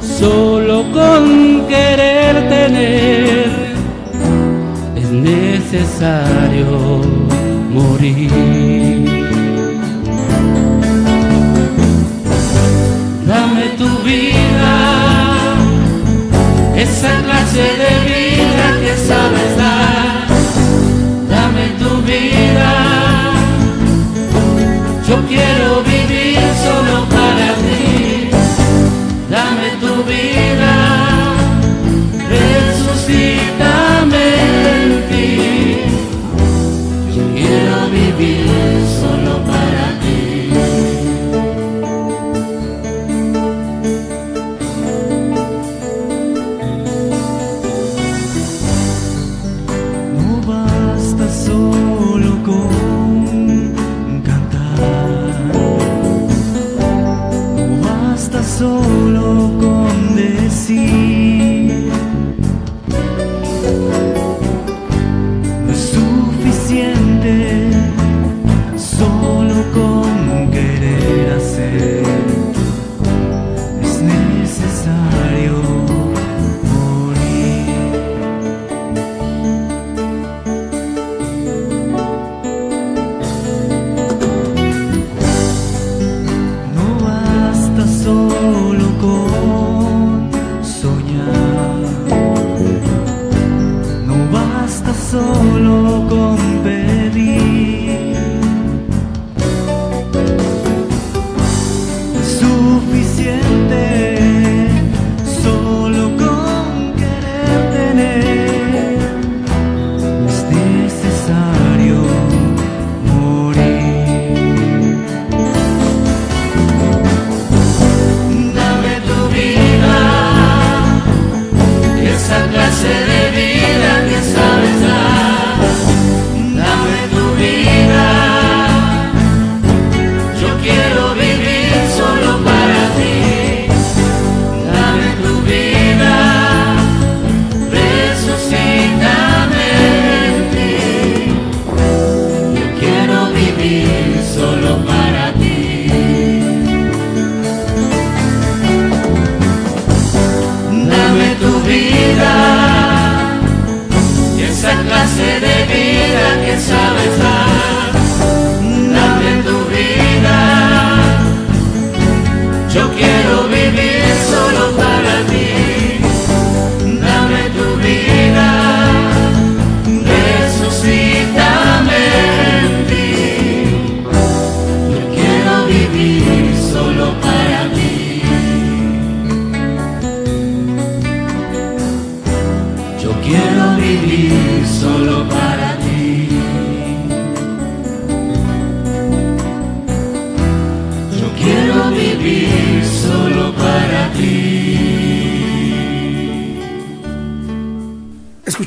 [0.00, 3.76] solo con querer tener,
[4.96, 6.66] es necesario
[7.72, 8.75] morir.
[17.56, 20.26] De vida que sabes dar.
[21.28, 23.32] Dame tu vida,
[25.08, 25.95] yo quiero vivir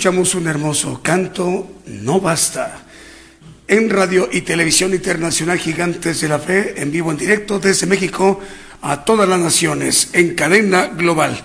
[0.10, 2.82] un hermoso canto, No Basta.
[3.68, 8.40] En radio y televisión internacional Gigantes de la Fe, en vivo en directo desde México
[8.82, 11.40] a todas las naciones, en cadena global.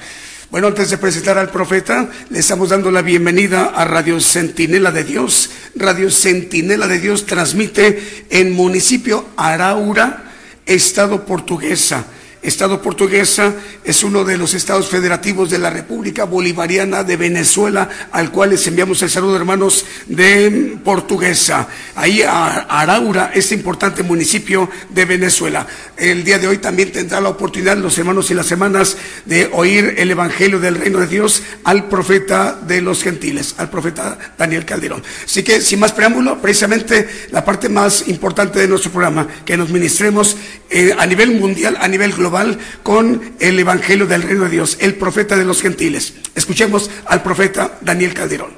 [0.51, 5.05] Bueno, antes de presentar al profeta, le estamos dando la bienvenida a Radio Centinela de
[5.05, 5.51] Dios.
[5.77, 10.33] Radio Centinela de Dios transmite en municipio Araura,
[10.65, 12.07] estado portuguesa.
[12.45, 18.31] Estado portuguesa es uno de los estados federativos de la República Bolivariana de Venezuela, al
[18.31, 21.67] cual les enviamos el saludo, hermanos, de portuguesa.
[21.95, 25.67] Ahí a Araura, este importante municipio de Venezuela.
[25.97, 29.95] El día de hoy también tendrá la oportunidad los hermanos y las hermanas de oír
[29.97, 35.03] el Evangelio del Reino de Dios al profeta de los gentiles, al profeta Daniel Calderón.
[35.25, 39.71] Así que, sin más preámbulo, precisamente la parte más importante de nuestro programa, que nos
[39.71, 40.37] ministremos
[40.69, 42.34] eh, a nivel mundial, a nivel global,
[42.83, 46.15] con el Evangelio del Reino de Dios, el profeta de los gentiles.
[46.35, 48.53] Escuchemos al profeta Daniel Calderón.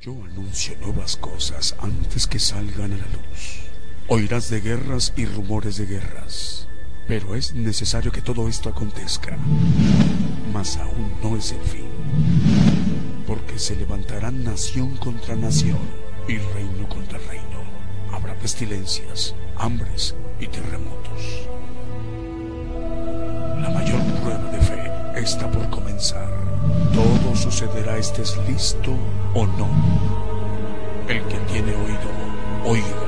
[0.00, 3.68] Yo anuncio nuevas cosas antes que salgan a la luz.
[4.06, 6.68] Oirás de guerras y rumores de guerras,
[7.08, 9.36] pero es necesario que todo esto acontezca.
[10.52, 11.90] Mas aún no es el fin,
[13.26, 15.80] porque se levantarán nación contra nación
[16.28, 17.47] y reino contra reino.
[18.12, 21.48] Habrá pestilencias, hambres y terremotos.
[23.60, 26.28] La mayor prueba de fe está por comenzar.
[26.92, 28.92] Todo sucederá estés listo
[29.34, 29.68] o no.
[31.08, 32.10] El que tiene oído,
[32.64, 33.07] oiga.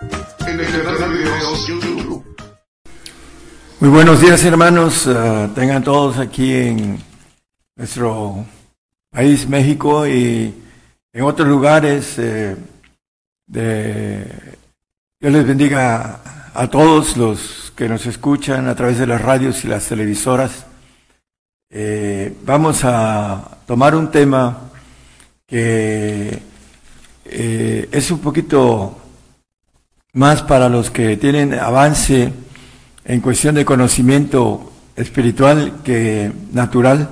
[0.47, 2.23] En el canal de videos YouTube.
[3.79, 6.99] Muy buenos días hermanos, Ah, tengan todos aquí en
[7.75, 8.45] nuestro
[9.09, 10.53] país México y
[11.13, 12.15] en otros lugares.
[12.17, 12.55] eh,
[13.47, 14.25] de...
[15.19, 16.21] Dios les bendiga
[16.53, 20.65] a todos los que nos escuchan a través de las radios y las televisoras.
[21.69, 24.69] Eh, vamos a tomar un tema
[25.45, 26.39] que
[27.25, 29.00] eh, es un poquito
[30.13, 32.33] más para los que tienen avance
[33.05, 37.09] en cuestión de conocimiento espiritual que natural,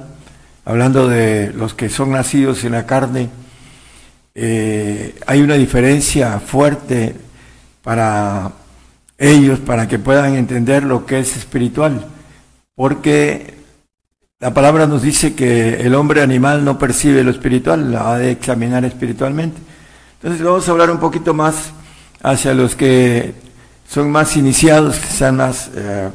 [0.65, 3.29] hablando de los que son nacidos en la carne,
[4.35, 7.15] eh, hay una diferencia fuerte
[7.81, 8.51] para
[9.17, 12.05] ellos, para que puedan entender lo que es espiritual,
[12.75, 13.53] porque
[14.39, 18.31] la palabra nos dice que el hombre animal no percibe lo espiritual, la ha de
[18.31, 19.59] examinar espiritualmente.
[20.21, 21.71] Entonces vamos a hablar un poquito más
[22.21, 23.33] hacia los que
[23.87, 26.09] son más iniciados, que están más eh,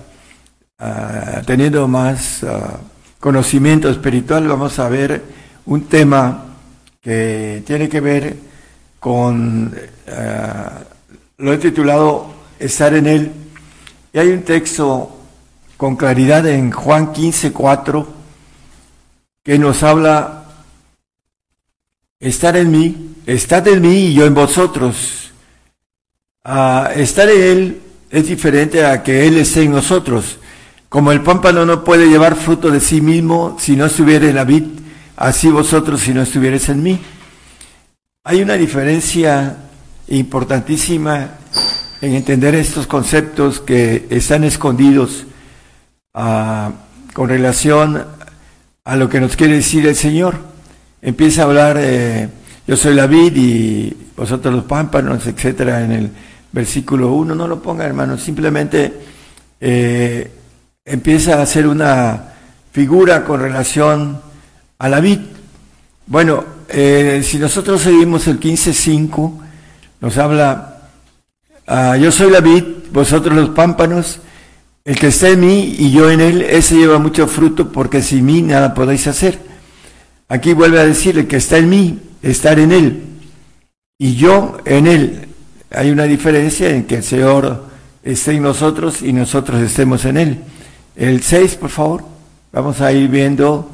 [0.79, 2.79] ah, teniendo más ah,
[3.19, 4.47] conocimiento espiritual.
[4.47, 5.23] Vamos a ver
[5.67, 6.45] un tema
[7.01, 8.37] que tiene que ver
[9.01, 9.75] con,
[10.09, 10.81] ah,
[11.39, 13.33] lo he titulado Estar en Él.
[14.13, 15.15] Y hay un texto
[15.77, 18.09] con claridad en Juan 15, 4,
[19.43, 20.45] que nos habla,
[22.21, 25.24] estar en mí, estad en mí y yo en vosotros.
[26.47, 27.81] Ah, estar en Él
[28.11, 30.39] es diferente a que Él esté en nosotros.
[30.91, 34.45] Como el pámpano no puede llevar fruto de sí mismo si no estuviera en la
[34.45, 34.65] vid,
[35.17, 37.01] así vosotros si no estuvierais en mí.
[38.25, 39.57] Hay una diferencia
[40.09, 41.31] importantísima
[42.03, 45.25] en entender estos conceptos que están escondidos
[46.13, 46.73] ah,
[47.15, 48.05] con relación
[48.85, 50.35] a lo que nos quiere decir el Señor.
[51.01, 52.29] Empieza a hablar, eh,
[52.67, 56.11] yo soy la vid y vosotros los pámpanos, etcétera, en el
[56.55, 57.35] versículo 1.
[57.35, 58.93] No lo ponga, hermano, simplemente
[59.61, 60.31] eh,
[60.85, 62.33] empieza a hacer una
[62.71, 64.21] figura con relación
[64.79, 65.19] a la vid.
[66.07, 69.33] Bueno, eh, si nosotros seguimos el 15.5,
[70.01, 70.91] nos habla,
[71.67, 74.21] ah, yo soy la vid, vosotros los pámpanos,
[74.85, 78.25] el que está en mí y yo en él, ese lleva mucho fruto porque sin
[78.27, 79.41] mí nada podéis hacer.
[80.29, 83.03] Aquí vuelve a decir, el que está en mí, estar en él
[83.99, 85.29] y yo en él.
[85.77, 87.65] Hay una diferencia en que el Señor
[88.03, 90.39] esté en nosotros y nosotros estemos en él.
[90.97, 92.05] El 6, por favor.
[92.53, 93.71] vamos a ir viendo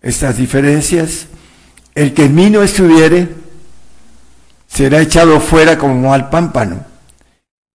[0.00, 1.26] estas diferencias.
[1.94, 3.28] El que en mí no estuviere
[4.68, 6.84] será echado fuera como al pámpano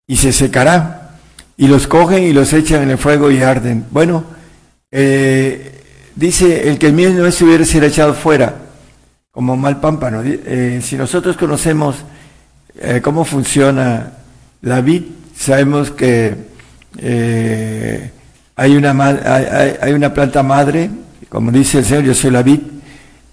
[0.07, 1.17] y se secará
[1.57, 3.85] y los cogen y los echan en el fuego y arden.
[3.91, 4.23] Bueno,
[4.91, 5.83] eh,
[6.15, 8.55] dice el que en mí no estuviere será echado fuera
[9.31, 10.21] como mal pámpano.
[10.23, 11.97] Eh, si nosotros conocemos
[12.79, 14.11] eh, cómo funciona
[14.61, 15.03] la vid,
[15.35, 16.35] sabemos que
[16.97, 18.11] eh,
[18.55, 18.91] hay, una,
[19.81, 20.89] hay una planta madre,
[21.29, 22.59] como dice el Señor, yo soy la vid,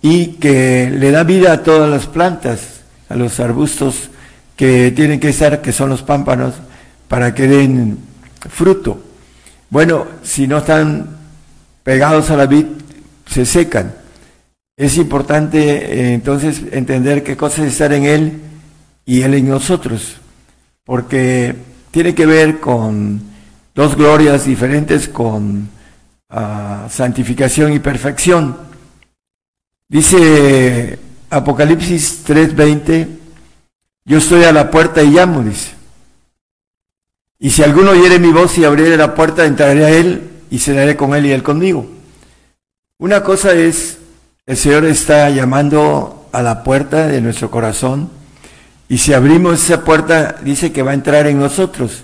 [0.03, 4.11] y que le da vida a todas las plantas, a los arbustos
[4.57, 6.55] que tienen que estar, que son los pámpanos,
[7.09, 7.99] para que den
[8.51, 9.03] fruto.
[9.71, 11.09] Bueno, si no están
[11.83, 12.67] pegados a la vid,
[13.27, 13.95] se secan.
[14.77, 18.41] Es importante eh, entonces entender qué cosa es estar en Él
[19.07, 20.17] y Él en nosotros,
[20.85, 21.55] porque
[21.91, 23.21] tiene que ver con
[23.75, 25.69] dos glorias diferentes, con
[26.31, 28.57] ah, santificación y perfección.
[29.89, 30.99] Dice
[31.31, 33.09] Apocalipsis 3:20,
[34.05, 35.73] yo estoy a la puerta y llamo, dice.
[37.39, 40.97] Y si alguno oyere mi voz y abriere la puerta, entraré a él y cenaré
[40.97, 41.87] con él y él conmigo.
[42.99, 43.99] Una cosa es,
[44.47, 48.11] el Señor está llamando a la puerta de nuestro corazón
[48.89, 52.03] y si abrimos esa puerta, dice que va a entrar en nosotros.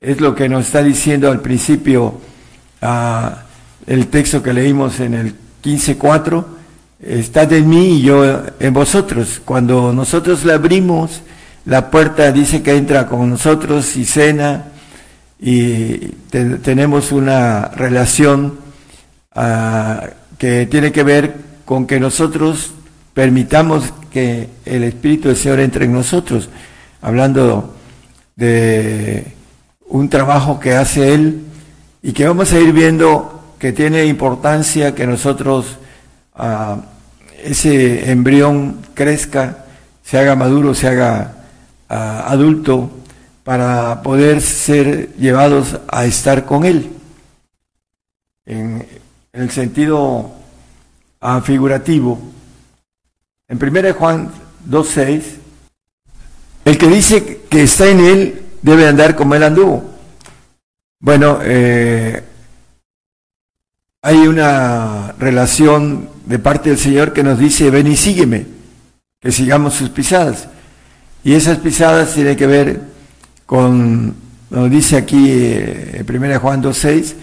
[0.00, 2.20] Es lo que nos está diciendo al principio
[2.82, 3.42] ah,
[3.86, 5.34] el texto que leímos en el
[5.64, 6.44] 15.4.
[7.00, 9.40] Estad en mí y yo en vosotros.
[9.44, 11.22] Cuando nosotros le abrimos
[11.64, 14.66] la puerta, dice que entra con nosotros y cena
[15.40, 15.96] y
[16.30, 18.58] te- tenemos una relación
[19.34, 20.04] ah,
[20.38, 21.34] que tiene que ver
[21.64, 22.70] con que nosotros
[23.12, 26.48] permitamos que el Espíritu del Señor entre en nosotros,
[27.02, 27.76] hablando
[28.34, 29.26] de
[29.88, 31.42] un trabajo que hace Él
[32.02, 35.76] y que vamos a ir viendo que tiene importancia que nosotros,
[36.34, 36.78] ah,
[37.44, 39.66] ese embrión crezca,
[40.02, 41.44] se haga maduro, se haga
[41.90, 42.90] ah, adulto,
[43.44, 46.90] para poder ser llevados a estar con Él.
[48.46, 48.82] En,
[49.34, 50.30] el sentido
[51.20, 52.18] ah, figurativo,
[53.48, 54.30] en 1 Juan
[54.68, 55.22] 2.6,
[56.64, 59.84] el que dice que está en Él debe andar como Él anduvo.
[60.98, 62.22] Bueno, eh,
[64.02, 68.46] hay una relación de parte del Señor que nos dice, ven y sígueme,
[69.20, 70.48] que sigamos sus pisadas.
[71.22, 72.80] Y esas pisadas tienen que ver
[73.46, 74.14] con,
[74.50, 77.14] nos dice aquí eh, en 1 Juan 2.6,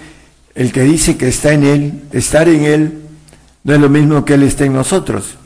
[0.55, 3.01] el que dice que está en Él, estar en Él,
[3.65, 5.38] no es lo mismo que Él esté en nosotros.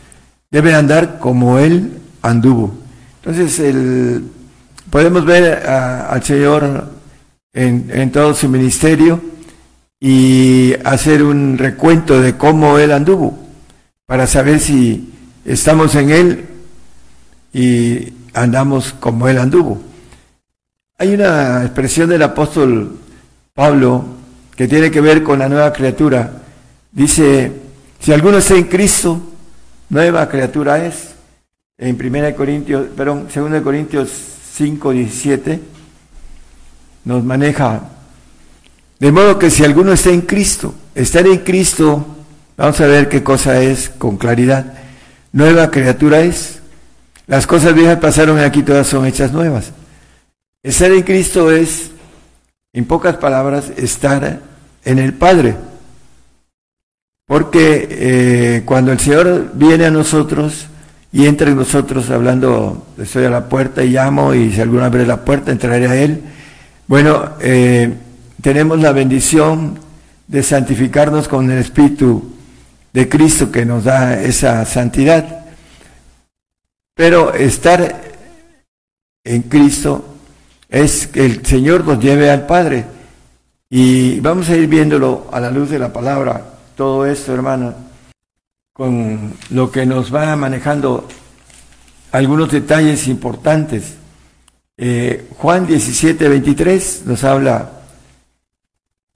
[0.50, 2.74] Debe andar como Él anduvo.
[3.22, 4.24] Entonces, el,
[4.90, 6.90] podemos ver al Señor
[7.54, 9.22] en, en todo su ministerio
[10.00, 13.38] y hacer un recuento de cómo Él anduvo,
[14.06, 16.46] para saber si estamos en Él
[17.54, 19.82] y andamos como Él anduvo.
[21.00, 22.98] Hay una expresión del apóstol
[23.54, 24.06] Pablo
[24.56, 26.32] que tiene que ver con la nueva criatura.
[26.92, 27.52] Dice,
[28.00, 29.22] si alguno está en Cristo,
[29.90, 31.16] nueva criatura es.
[31.78, 34.10] En 1 Corintios, perdón, 2 Corintios
[34.54, 35.62] 5, 17
[37.06, 37.82] nos maneja.
[39.00, 42.06] De modo que si alguno está en Cristo, estar en Cristo,
[42.58, 44.74] vamos a ver qué cosa es con claridad.
[45.32, 46.60] Nueva criatura es.
[47.28, 49.72] Las cosas viejas pasaron y aquí todas son hechas nuevas.
[50.64, 51.92] Estar en Cristo es,
[52.74, 54.42] en pocas palabras, estar
[54.84, 55.56] en el Padre.
[57.28, 60.68] Porque eh, cuando el Señor viene a nosotros
[61.12, 65.06] y entra en nosotros hablando, estoy a la puerta y llamo y si alguno abre
[65.06, 66.22] la puerta entraré a Él.
[66.88, 67.94] Bueno, eh,
[68.42, 69.78] tenemos la bendición
[70.26, 72.32] de santificarnos con el Espíritu
[72.94, 75.48] de Cristo que nos da esa santidad.
[76.96, 78.04] Pero estar
[79.26, 80.16] en Cristo
[80.70, 82.86] es que el Señor nos lleve al Padre.
[83.70, 87.74] Y vamos a ir viéndolo a la luz de la palabra, todo esto, hermano,
[88.72, 91.08] con lo que nos va manejando
[92.12, 93.96] algunos detalles importantes.
[94.78, 97.72] Eh, Juan 17, 23 nos habla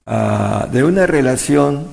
[0.06, 1.86] ah, de una relación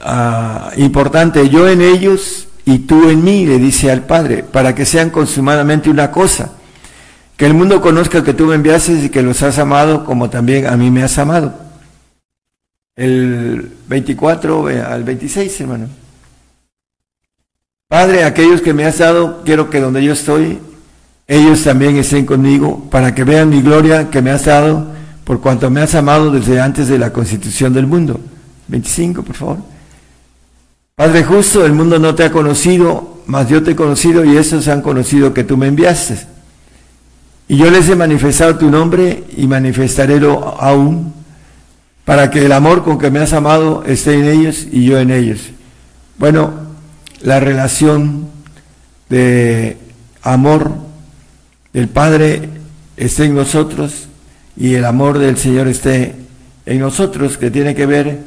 [0.00, 1.48] ah, importante.
[1.48, 5.88] Yo en ellos y tú en mí, le dice al Padre, para que sean consumadamente
[5.88, 6.50] una cosa.
[7.36, 10.66] Que el mundo conozca que tú me enviaste y que los has amado como también
[10.66, 11.61] a mí me has amado.
[12.94, 15.88] El 24 eh, al 26, hermano.
[17.88, 20.58] Padre, aquellos que me has dado, quiero que donde yo estoy,
[21.26, 24.86] ellos también estén conmigo, para que vean mi gloria que me has dado,
[25.24, 28.20] por cuanto me has amado desde antes de la constitución del mundo.
[28.68, 29.58] 25, por favor.
[30.94, 34.68] Padre justo, el mundo no te ha conocido, mas yo te he conocido y estos
[34.68, 36.26] han conocido que tú me enviaste.
[37.48, 41.21] Y yo les he manifestado tu nombre y manifestaré lo aún,
[42.04, 45.10] para que el amor con que me has amado esté en ellos y yo en
[45.10, 45.50] ellos.
[46.18, 46.52] Bueno,
[47.22, 48.28] la relación
[49.08, 49.76] de
[50.22, 50.72] amor
[51.72, 52.48] del Padre
[52.96, 54.08] esté en nosotros
[54.56, 56.14] y el amor del Señor esté
[56.66, 58.18] en nosotros, que tiene que ver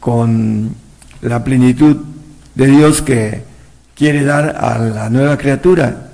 [0.00, 0.74] con
[1.22, 1.96] la plenitud
[2.54, 3.42] de Dios que
[3.94, 6.10] quiere dar a la nueva criatura,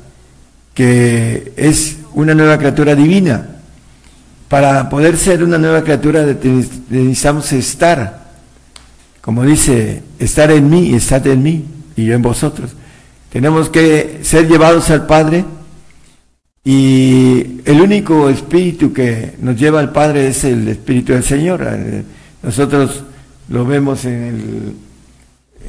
[0.73, 3.54] que es una nueva criatura divina.
[4.55, 8.23] Para poder ser una nueva criatura necesitamos estar,
[9.21, 11.65] como dice, estar en mí, estar en mí
[11.97, 12.71] y yo en vosotros.
[13.33, 15.45] Tenemos que ser llevados al Padre
[16.63, 21.67] y el único espíritu que nos lleva al Padre es el Espíritu del Señor.
[22.41, 23.03] Nosotros
[23.49, 24.77] lo vemos en, el,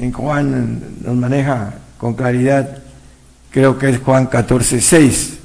[0.00, 2.78] en Juan, nos maneja con claridad,
[3.50, 5.38] creo que es Juan 14, 6,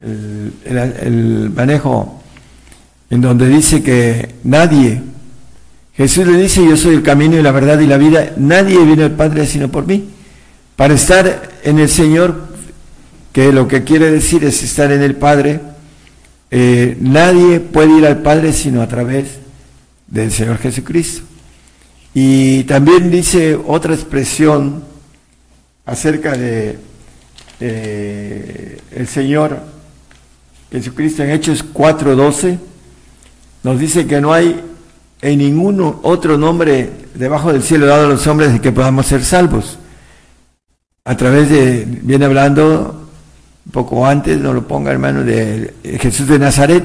[0.00, 2.22] el, manejo
[3.10, 5.02] en donde dice que nadie,
[5.94, 9.04] Jesús le dice, yo soy el camino y la verdad y la vida, nadie viene
[9.04, 10.08] al Padre sino por mí.
[10.76, 12.46] Para estar en el Señor,
[13.32, 15.60] que lo que quiere decir es estar en el Padre,
[16.50, 19.26] eh, nadie puede ir al Padre sino a través
[20.06, 21.22] del Señor Jesucristo.
[22.14, 24.84] Y también dice otra expresión
[25.84, 26.78] acerca de
[27.60, 29.77] el Señor
[30.70, 32.58] Jesucristo en Hechos 4:12,
[33.62, 34.60] nos dice que no hay
[35.20, 39.24] en ningún otro nombre debajo del cielo dado a los hombres de que podamos ser
[39.24, 39.78] salvos.
[41.04, 43.08] A través de, viene hablando
[43.64, 46.84] un poco antes, no lo ponga hermano, de Jesús de Nazaret,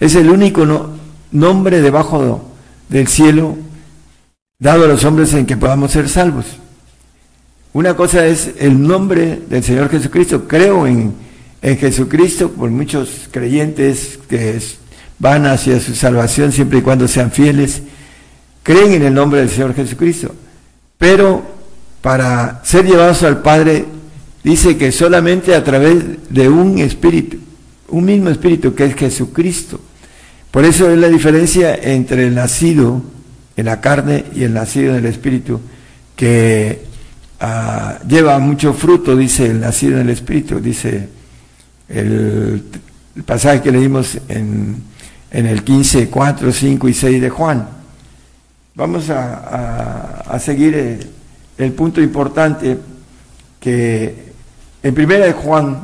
[0.00, 0.90] es el único no,
[1.30, 2.50] nombre debajo
[2.88, 3.56] del cielo
[4.58, 6.46] dado a los hombres en que podamos ser salvos.
[7.72, 10.48] Una cosa es el nombre del Señor Jesucristo.
[10.48, 11.14] Creo en,
[11.68, 14.58] en Jesucristo por muchos creyentes que
[15.18, 17.82] van hacia su salvación siempre y cuando sean fieles.
[18.62, 20.34] Creen en el nombre del Señor Jesucristo.
[20.96, 21.42] Pero
[22.00, 23.84] para ser llevados al Padre,
[24.42, 27.36] dice que solamente a través de un espíritu,
[27.88, 29.78] un mismo espíritu que es Jesucristo.
[30.50, 33.02] Por eso es la diferencia entre el nacido
[33.56, 35.60] en la carne y el nacido en el espíritu,
[36.16, 36.84] que
[37.42, 41.17] uh, lleva mucho fruto, dice el nacido en el espíritu, dice
[41.88, 42.64] el,
[43.16, 44.82] el pasaje que leímos en,
[45.30, 47.68] en, el 15, 4, 5 y 6 de Juan.
[48.74, 50.74] Vamos a, a, seguir.
[50.74, 51.00] Eh,
[51.58, 52.78] el punto importante
[53.58, 54.32] que
[54.82, 55.80] en primera de Juan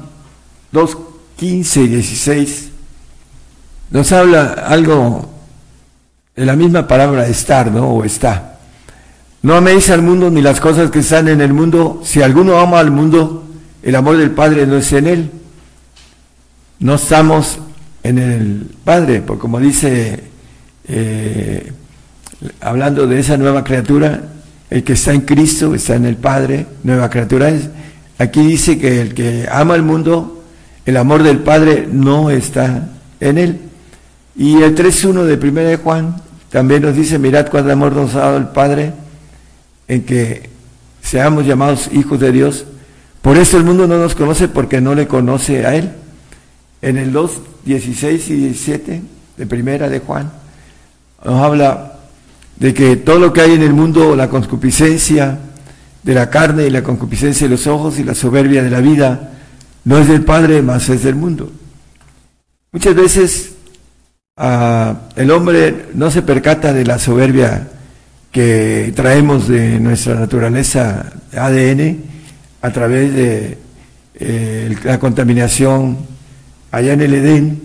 [0.70, 0.98] 2,
[1.36, 2.68] 15 y 16
[3.90, 5.28] nos habla algo
[6.36, 7.88] de la misma palabra estar, ¿no?
[7.88, 8.58] O está.
[9.42, 12.00] No améis al mundo ni las cosas que están en el mundo.
[12.04, 13.44] Si alguno ama al mundo,
[13.82, 15.30] el amor del Padre no es en él.
[16.80, 17.58] No estamos
[18.02, 20.24] en el Padre, porque como dice,
[20.86, 21.72] eh,
[22.60, 24.22] hablando de esa nueva criatura,
[24.70, 27.52] el que está en Cristo está en el Padre, nueva criatura.
[28.18, 30.42] Aquí dice que el que ama el mundo,
[30.84, 32.88] el amor del Padre no está
[33.20, 33.60] en él.
[34.36, 36.16] Y el 3.1 de 1 de Juan
[36.50, 38.92] también nos dice, mirad cuánto amor nos ha dado el Padre
[39.88, 40.50] en que
[41.02, 42.66] seamos llamados hijos de Dios.
[43.22, 45.90] Por eso el mundo no nos conoce porque no le conoce a Él.
[46.84, 49.02] En el 2, 16 y 17
[49.38, 50.30] de primera de Juan
[51.24, 51.94] nos habla
[52.56, 55.38] de que todo lo que hay en el mundo, la concupiscencia
[56.02, 59.32] de la carne y la concupiscencia de los ojos y la soberbia de la vida,
[59.84, 61.50] no es del Padre, más es del mundo.
[62.70, 63.52] Muchas veces
[64.36, 67.66] uh, el hombre no se percata de la soberbia
[68.30, 72.02] que traemos de nuestra naturaleza ADN
[72.60, 73.58] a través de
[74.16, 76.12] eh, la contaminación
[76.74, 77.60] allá en el Edén,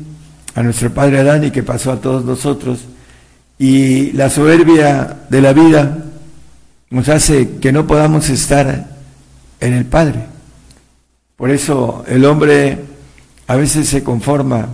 [0.53, 2.86] a nuestro padre Adán y que pasó a todos nosotros
[3.57, 6.06] y la soberbia de la vida
[6.91, 8.88] nos hace que no podamos estar
[9.60, 10.26] en el Padre.
[11.36, 12.77] Por eso el hombre
[13.48, 14.68] a veces se conforma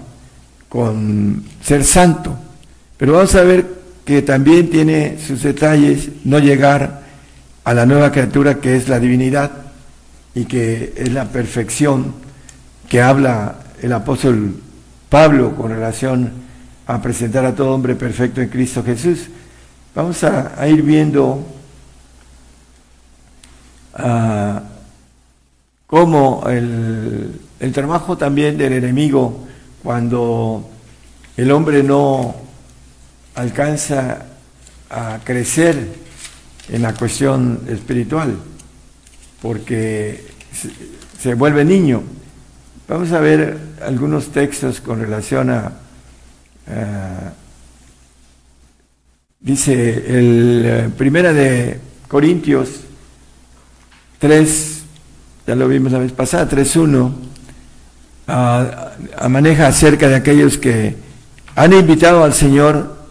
[0.69, 2.37] con ser santo,
[2.97, 3.65] pero vamos a ver
[4.05, 7.03] que también tiene sus detalles no llegar
[7.63, 9.51] a la nueva criatura que es la divinidad
[10.35, 12.13] y que es la perfección
[12.87, 14.55] que habla el apóstol
[15.09, 16.31] Pablo con relación
[16.87, 19.27] a presentar a todo hombre perfecto en Cristo Jesús.
[19.95, 21.41] Vamos a, ir viendo
[23.97, 24.59] uh,
[25.87, 27.39] cómo el,
[27.73, 29.47] trabajo también del enemigo
[29.81, 30.69] cuando
[31.37, 32.35] el hombre no
[33.35, 34.25] alcanza
[34.89, 35.87] a crecer
[36.69, 38.35] en la cuestión espiritual,
[39.41, 40.27] porque
[41.19, 42.03] se vuelve niño.
[42.87, 45.71] Vamos a ver algunos textos con relación a,
[46.67, 47.33] a
[49.39, 52.69] dice el eh, primera de Corintios
[54.19, 54.83] 3,
[55.47, 57.11] ya lo vimos la vez pasada, 3.1,
[58.27, 60.95] ah, ah, maneja acerca de aquellos que
[61.55, 63.07] han invitado al Señor,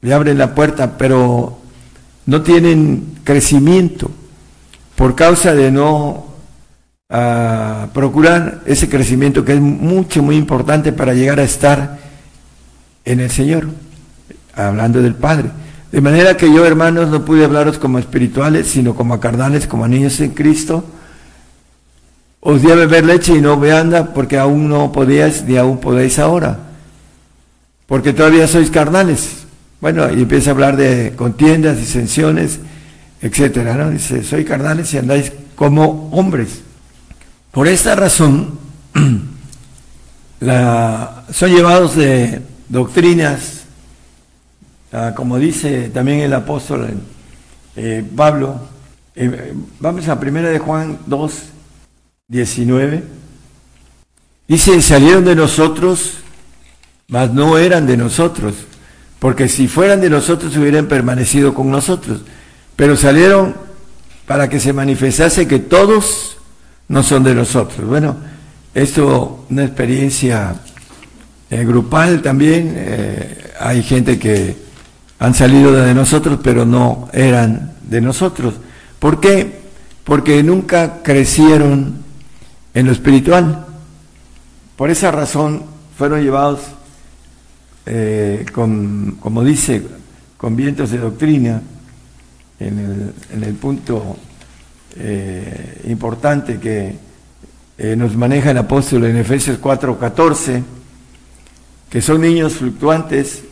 [0.00, 1.60] le abren la puerta, pero
[2.26, 4.10] no tienen crecimiento
[4.96, 6.25] por causa de no
[7.08, 11.98] ah, procurar ese crecimiento que es mucho, muy importante para llegar a estar
[13.04, 13.68] en el Señor,
[14.54, 15.50] hablando del Padre.
[15.92, 20.20] De manera que yo, hermanos, no pude hablaros como espirituales, sino como carnales, como niños
[20.20, 20.84] en Cristo.
[22.40, 26.18] Os di a beber leche y no veanda, porque aún no podíais ni aún podéis
[26.18, 26.58] ahora.
[27.86, 29.46] Porque todavía sois carnales.
[29.80, 32.58] Bueno, y empieza a hablar de contiendas, disensiones,
[33.22, 33.90] etcétera, ¿no?
[33.90, 36.62] Dice, soy carnales y andáis como hombres.
[37.56, 38.50] Por esta razón,
[41.30, 43.62] son llevados de doctrinas
[45.14, 46.86] como dice también el apóstol
[47.76, 48.60] eh, Pablo,
[49.14, 51.32] eh, vamos a primera de Juan 2,
[52.28, 53.04] 19.
[54.48, 56.18] Dice, salieron de nosotros,
[57.08, 58.54] mas no eran de nosotros,
[59.18, 62.20] porque si fueran de nosotros hubieran permanecido con nosotros,
[62.76, 63.56] pero salieron
[64.26, 66.35] para que se manifestase que todos
[66.88, 67.86] no son de nosotros.
[67.86, 68.16] Bueno,
[68.74, 70.54] esto una experiencia
[71.50, 72.76] eh, grupal también,
[73.58, 74.56] hay gente que
[75.18, 78.54] han salido de nosotros, pero no eran de nosotros.
[78.98, 79.60] ¿Por qué?
[80.04, 82.04] Porque nunca crecieron
[82.74, 83.66] en lo espiritual.
[84.76, 85.62] Por esa razón
[85.96, 86.60] fueron llevados,
[87.86, 89.82] eh, con, como dice,
[90.36, 91.62] con vientos de doctrina,
[92.58, 94.16] en el, punto
[94.98, 96.96] eh, importante que
[97.78, 100.62] eh, nos maneja el apóstol en Efesios 4:14,
[101.90, 103.42] que son niños fluctuantes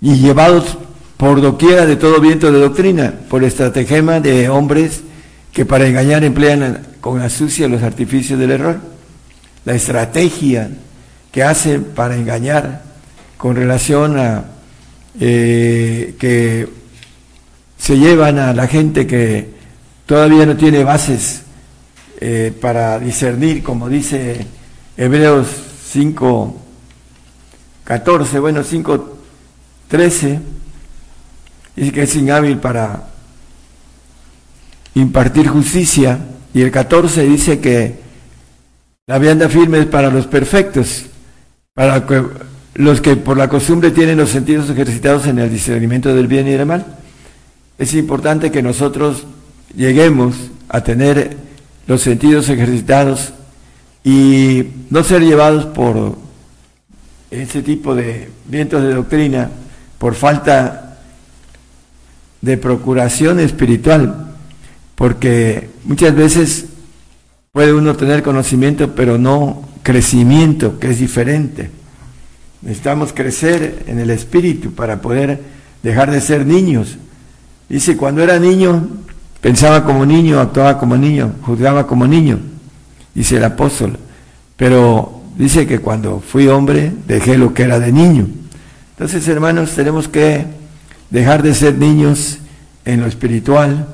[0.00, 0.78] y llevados
[1.16, 5.02] por doquiera de todo viento de doctrina, por estratagema de hombres
[5.52, 8.80] que para engañar emplean con astucia los artificios del error.
[9.64, 10.70] La estrategia
[11.30, 12.82] que hacen para engañar
[13.36, 14.44] con relación a
[15.20, 16.68] eh, que
[17.82, 19.48] se llevan a la gente que
[20.06, 21.42] todavía no tiene bases
[22.20, 24.46] eh, para discernir, como dice
[24.96, 25.48] Hebreos
[25.90, 26.60] 5,
[27.82, 29.18] 14, bueno, 5,
[29.88, 30.40] 13
[31.74, 33.08] dice que es inhábil para
[34.94, 36.20] impartir justicia
[36.54, 37.98] y el 14 dice que
[39.08, 41.06] la vianda firme es para los perfectos,
[41.74, 42.06] para
[42.74, 46.52] los que por la costumbre tienen los sentidos ejercitados en el discernimiento del bien y
[46.52, 47.01] del mal.
[47.82, 49.24] Es importante que nosotros
[49.76, 50.36] lleguemos
[50.68, 51.36] a tener
[51.88, 53.32] los sentidos ejercitados
[54.04, 56.16] y no ser llevados por
[57.32, 59.50] ese tipo de vientos de doctrina
[59.98, 61.00] por falta
[62.40, 64.32] de procuración espiritual,
[64.94, 66.66] porque muchas veces
[67.50, 71.68] puede uno tener conocimiento, pero no crecimiento, que es diferente.
[72.60, 75.40] Necesitamos crecer en el espíritu para poder
[75.82, 76.96] dejar de ser niños.
[77.72, 78.86] Dice, cuando era niño,
[79.40, 82.38] pensaba como niño, actuaba como niño, juzgaba como niño,
[83.14, 83.98] dice el apóstol.
[84.58, 88.28] Pero dice que cuando fui hombre, dejé lo que era de niño.
[88.90, 90.44] Entonces, hermanos, tenemos que
[91.08, 92.40] dejar de ser niños
[92.84, 93.88] en lo espiritual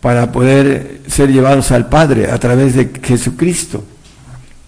[0.00, 3.82] para poder ser llevados al Padre a través de Jesucristo,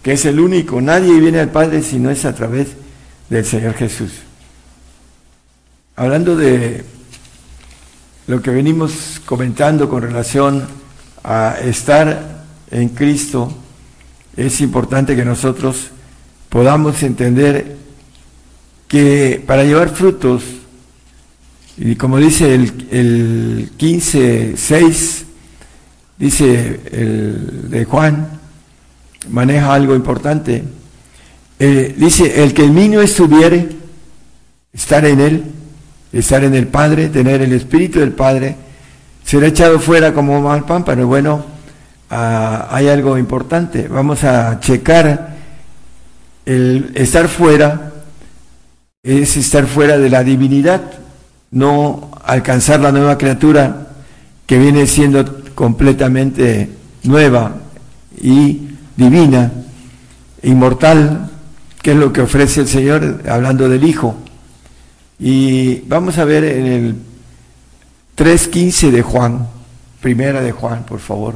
[0.02, 0.80] que es el único.
[0.80, 2.66] Nadie viene al Padre si no es a través
[3.28, 4.10] del Señor Jesús.
[5.94, 6.84] Hablando de
[8.30, 10.64] lo que venimos comentando con relación
[11.24, 13.52] a estar en Cristo,
[14.36, 15.88] es importante que nosotros
[16.48, 17.76] podamos entender
[18.86, 20.44] que para llevar frutos,
[21.76, 25.24] y como dice el, el 15, 6,
[26.16, 28.28] dice el de Juan,
[29.28, 30.62] maneja algo importante.
[31.58, 33.70] Eh, dice, el que el niño estuviere,
[34.72, 35.44] estar en él,
[36.12, 38.56] estar en el Padre, tener el Espíritu del Padre,
[39.24, 41.06] será echado fuera como mal pámpano.
[41.06, 41.44] Bueno,
[42.10, 43.88] ah, hay algo importante.
[43.88, 45.36] Vamos a checar
[46.46, 47.90] el estar fuera
[49.02, 50.82] es estar fuera de la divinidad,
[51.52, 53.88] no alcanzar la nueva criatura
[54.46, 56.68] que viene siendo completamente
[57.04, 57.54] nueva
[58.20, 59.52] y divina,
[60.42, 61.30] inmortal,
[61.80, 64.16] que es lo que ofrece el Señor hablando del Hijo.
[65.20, 66.94] Y vamos a ver en el
[68.16, 69.46] 3.15 de Juan,
[70.00, 71.34] primera de Juan, por favor.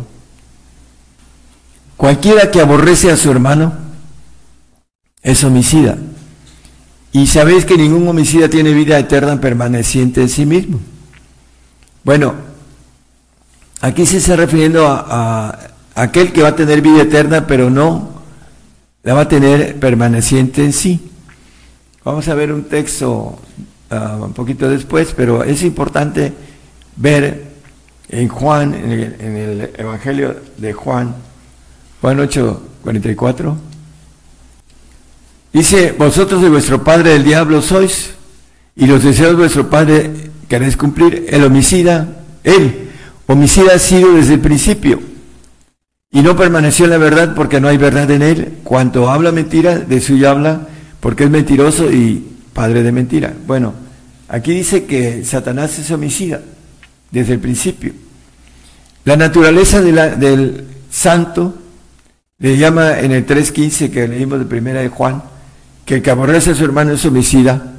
[1.94, 3.74] Cualquiera que aborrece a su hermano
[5.22, 5.98] es homicida.
[7.12, 10.80] Y sabéis que ningún homicida tiene vida eterna permaneciente en sí mismo.
[12.04, 12.34] Bueno,
[13.82, 18.22] aquí se está refiriendo a, a aquel que va a tener vida eterna, pero no
[19.02, 21.10] la va a tener permaneciente en sí.
[22.02, 23.38] Vamos a ver un texto
[23.94, 26.32] ah, un poquito después, pero es importante
[26.96, 27.54] ver
[28.08, 28.92] en Juan, en
[29.36, 31.14] el, Evangelio de Juan,
[32.00, 33.56] Juan 8, 44,
[35.52, 38.10] dice, vosotros de vuestro padre el diablo sois,
[38.76, 40.10] y los deseos de vuestro padre
[40.48, 41.26] queréis cumplir.
[41.28, 42.08] El homicida,
[42.42, 42.90] él,
[43.26, 45.00] homicida ha sido desde el principio,
[46.10, 48.58] y no permaneció en la verdad porque no hay verdad en él.
[48.62, 50.68] Cuanto habla mentira, de suyo habla,
[51.00, 53.34] porque es mentiroso y padre de mentira.
[53.46, 53.74] Bueno,
[54.34, 56.40] aquí dice que Satanás es homicida
[57.10, 57.92] desde el principio.
[59.04, 61.54] La naturaleza del santo
[62.38, 65.22] le llama en el 3.15 que leímos de primera de Juan,
[65.84, 67.74] que el que aborrece a su hermano es homicida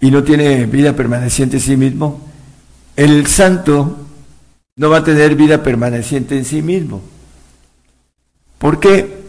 [0.00, 2.20] y no tiene vida permaneciente en sí mismo.
[2.94, 4.06] El santo
[4.76, 7.02] no va a tener vida permaneciente en sí mismo.
[8.58, 9.24] Porque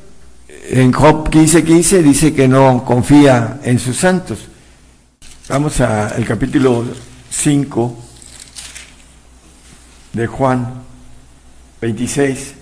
[0.69, 4.48] en Job 15:15 dice que no confía en sus santos.
[5.49, 6.85] Vamos al capítulo
[7.31, 7.97] 5
[10.13, 10.73] de Juan
[11.81, 12.53] 26.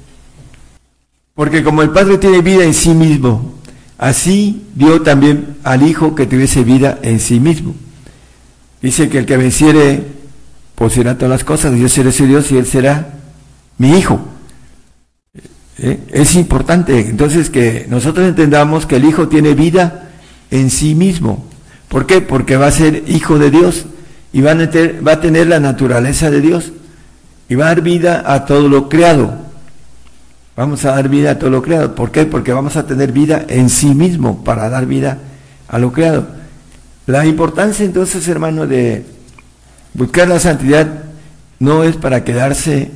[1.35, 3.55] Porque como el Padre tiene vida en sí mismo,
[3.97, 7.75] así dio también al Hijo que tuviese vida en sí mismo.
[8.81, 10.05] Dice que el que venciere
[10.73, 13.15] poseerá todas las cosas, yo seré su Dios y él será
[13.79, 14.21] mi Hijo.
[15.77, 15.99] ¿Eh?
[16.13, 20.09] Es importante entonces que nosotros entendamos que el Hijo tiene vida
[20.51, 21.56] en sí mismo.
[21.89, 22.21] ¿Por qué?
[22.21, 23.85] Porque va a ser hijo de Dios
[24.33, 26.73] y va a, tener, va a tener la naturaleza de Dios
[27.49, 29.33] y va a dar vida a todo lo creado.
[30.55, 31.95] Vamos a dar vida a todo lo creado.
[31.95, 32.25] ¿Por qué?
[32.25, 35.19] Porque vamos a tener vida en sí mismo para dar vida
[35.67, 36.27] a lo creado.
[37.05, 39.05] La importancia entonces, hermano, de
[39.93, 40.87] buscar la santidad
[41.59, 42.91] no es para quedarse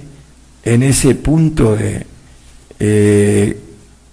[0.63, 2.05] en ese punto de
[2.80, 3.59] eh,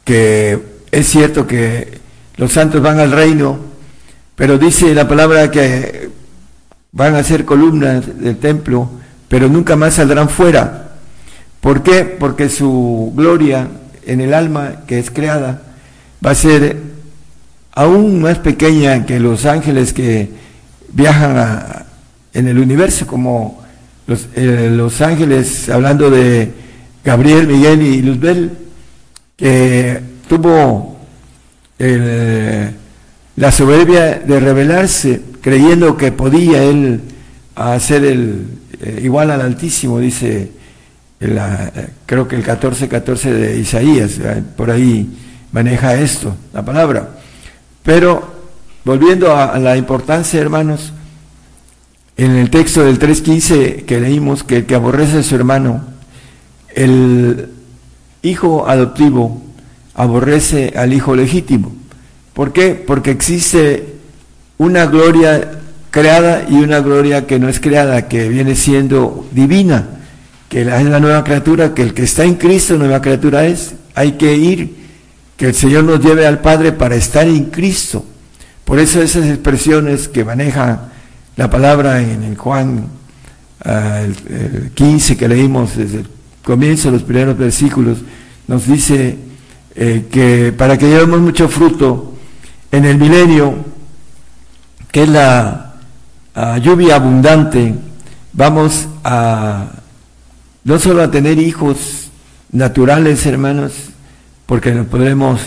[0.05, 0.59] que
[0.91, 1.99] es cierto que
[2.37, 3.59] los santos van al reino,
[4.39, 6.11] pero dice la palabra que
[6.93, 8.89] van a ser columnas del templo,
[9.27, 10.93] pero nunca más saldrán fuera.
[11.61, 12.05] ¿Por qué?
[12.05, 13.67] Porque su gloria
[14.07, 15.63] en el alma que es creada
[16.25, 16.77] va a ser
[17.73, 20.31] aún más pequeña que los ángeles que
[20.93, 21.85] viajan
[22.33, 23.65] en el universo, como
[24.37, 26.53] eh, los ángeles, hablando de
[27.05, 28.53] Gabriel, Miguel y Luzbel,
[29.37, 30.97] que tuvo
[31.77, 32.73] el,
[33.39, 37.01] la soberbia de rebelarse, creyendo que podía él
[37.55, 38.47] hacer el
[38.81, 40.51] eh, igual al Altísimo, dice
[41.21, 45.09] la- eh, creo que el 14, 14 de Isaías, eh, por ahí
[45.53, 47.11] maneja esto, la palabra.
[47.85, 48.35] Pero
[48.85, 50.93] volviendo a, a la importancia, hermanos,
[52.17, 55.85] en el texto del 3.15 que leímos, que el que aborrece a su hermano,
[56.75, 57.51] el
[58.23, 59.41] hijo adoptivo
[59.95, 61.78] aborrece al hijo legítimo.
[62.39, 62.77] ¿Por qué?
[62.77, 63.97] Porque existe
[64.59, 65.59] una gloria
[65.91, 69.89] creada y una gloria que no es creada, que viene siendo divina,
[70.49, 73.75] que es la nueva criatura, que el que está en Cristo, nueva criatura es.
[73.97, 74.73] Hay que ir,
[75.37, 78.05] que el Señor nos lleve al Padre para estar en Cristo.
[78.65, 80.91] Por eso esas expresiones que maneja
[81.35, 82.85] la palabra en el Juan
[83.65, 86.07] ah, el, el 15 que leímos desde el
[86.45, 87.99] comienzo, los primeros versículos,
[88.47, 89.19] nos dice
[89.75, 92.08] eh, que para que llevemos mucho fruto
[92.71, 93.55] en el milenio,
[94.91, 95.75] que es la
[96.63, 97.75] lluvia abundante,
[98.33, 99.67] vamos a
[100.65, 102.11] no solo a tener hijos
[102.53, 103.73] naturales, hermanos,
[104.47, 105.41] porque nos podremos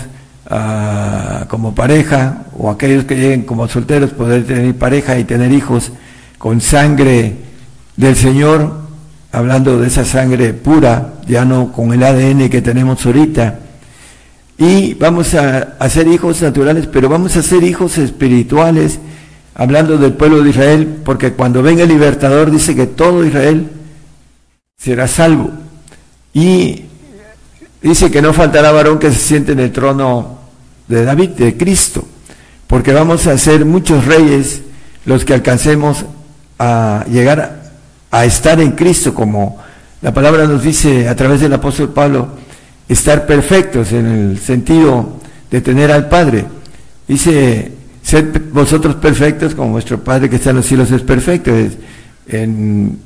[1.47, 5.91] como pareja, o aquellos que lleguen como solteros, poder tener pareja y tener hijos
[6.37, 7.35] con sangre
[7.95, 8.81] del Señor,
[9.31, 13.59] hablando de esa sangre pura, ya no con el ADN que tenemos ahorita.
[14.61, 18.99] Y vamos a, a ser hijos naturales, pero vamos a ser hijos espirituales,
[19.55, 23.71] hablando del pueblo de Israel, porque cuando venga el libertador dice que todo Israel
[24.77, 25.49] será salvo.
[26.31, 26.83] Y
[27.81, 30.37] dice que no faltará varón que se siente en el trono
[30.87, 32.05] de David, de Cristo,
[32.67, 34.61] porque vamos a ser muchos reyes
[35.05, 36.05] los que alcancemos
[36.59, 37.71] a llegar
[38.11, 39.57] a estar en Cristo, como
[40.03, 42.40] la palabra nos dice a través del apóstol Pablo,
[42.91, 45.17] estar perfectos en el sentido
[45.49, 46.45] de tener al Padre.
[47.07, 47.71] Dice
[48.03, 51.51] sed vosotros perfectos como vuestro Padre que está en los cielos es perfecto,
[52.27, 52.99] en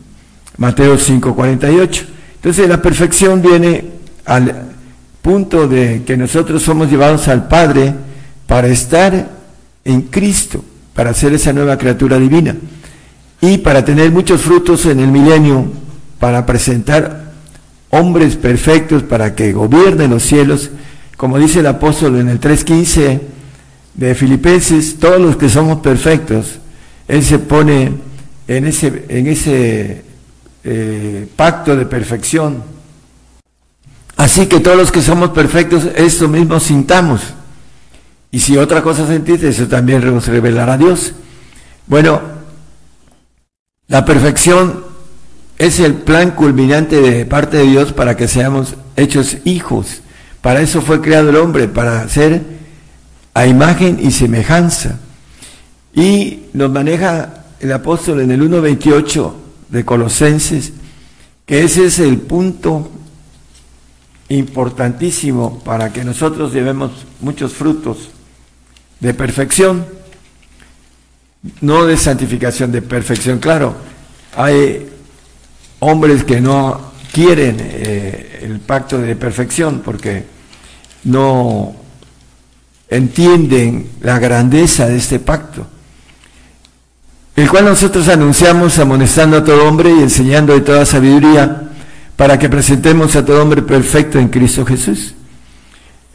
[0.58, 2.06] Mateo 5:48.
[2.36, 3.86] Entonces la perfección viene
[4.26, 4.70] al
[5.22, 7.94] punto de que nosotros somos llevados al Padre
[8.48, 9.30] para estar
[9.84, 10.64] en Cristo,
[10.96, 12.56] para ser esa nueva criatura divina
[13.40, 15.66] y para tener muchos frutos en el milenio,
[16.20, 17.25] para presentar
[17.96, 20.70] hombres perfectos para que gobiernen los cielos,
[21.18, 23.22] como dice el apóstol en el 3.15
[23.94, 26.60] de Filipenses, todos los que somos perfectos,
[27.08, 27.94] Él se pone
[28.48, 30.04] en ese, en ese
[30.64, 32.64] eh, pacto de perfección.
[34.18, 37.22] Así que todos los que somos perfectos, esto mismo sintamos.
[38.32, 41.14] Y si otra cosa sentís, eso también nos revelará Dios.
[41.88, 42.22] Bueno,
[43.88, 44.95] la perfección
[45.58, 50.02] es el plan culminante de parte de Dios para que seamos hechos hijos.
[50.42, 52.44] Para eso fue creado el hombre, para ser
[53.34, 55.00] a imagen y semejanza.
[55.94, 59.34] Y nos maneja el apóstol en el 1.28
[59.70, 60.74] de Colosenses,
[61.46, 62.92] que ese es el punto
[64.30, 66.92] importantísimo para que nosotros llevemos
[67.22, 68.10] muchos frutos
[69.00, 69.86] de perfección,
[71.62, 73.40] no de santificación, de perfección.
[73.40, 73.76] Claro,
[74.36, 74.90] hay
[75.80, 80.26] hombres que no quieren eh, el pacto de perfección porque
[81.06, 81.76] no
[82.90, 85.66] entienden la grandeza de este pacto,
[87.36, 91.70] el cual nosotros anunciamos amonestando a todo hombre y enseñando de toda sabiduría
[92.16, 95.16] para que presentemos a todo hombre perfecto en Cristo Jesús.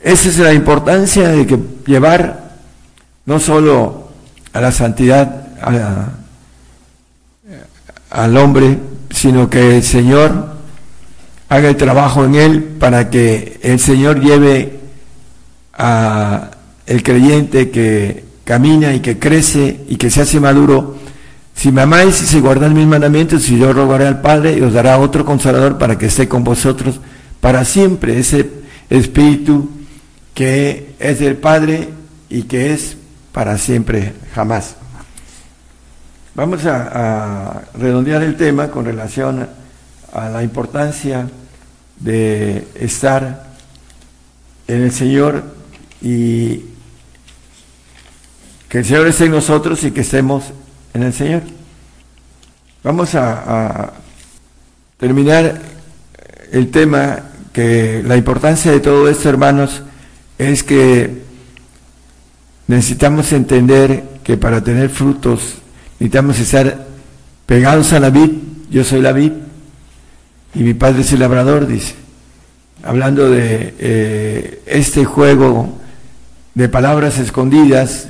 [0.02, 2.56] Esa es la importancia de que llevar
[3.26, 4.10] no solo
[4.52, 5.46] a la santidad
[8.10, 8.78] al hombre,
[9.10, 10.56] sino que el Señor
[11.48, 14.80] haga el trabajo en él para que el Señor lleve
[15.74, 16.50] a
[16.86, 20.96] el creyente que camina y que crece y que se hace maduro.
[21.54, 24.72] Si me amáis y si guardáis mis mandamientos, y yo rogaré al Padre y os
[24.72, 27.00] dará otro consolador para que esté con vosotros
[27.40, 28.18] para siempre.
[28.18, 28.48] Ese
[28.88, 29.70] Espíritu
[30.34, 31.90] que es del Padre
[32.28, 32.96] y que es
[33.32, 34.79] para siempre, jamás.
[36.32, 39.48] Vamos a, redondear el tema con relación
[40.12, 41.28] a la importancia
[41.98, 43.46] de estar
[44.68, 45.42] en el Señor
[46.00, 46.66] y
[48.68, 50.44] que el Señor esté en nosotros y que estemos
[50.94, 51.42] en el Señor.
[52.84, 53.92] Vamos a, a
[54.98, 55.60] terminar
[56.52, 59.82] el tema que la importancia de todo esto, hermanos,
[60.38, 61.22] es que
[62.68, 65.60] necesitamos entender que para tener frutos
[66.00, 66.86] necesitamos estar
[67.44, 68.30] pegados a la vid.
[68.70, 69.32] Yo soy la vid
[70.54, 71.94] y mi padre es el labrador, dice.
[72.82, 75.78] Hablando de eh, este juego
[76.54, 78.08] de palabras escondidas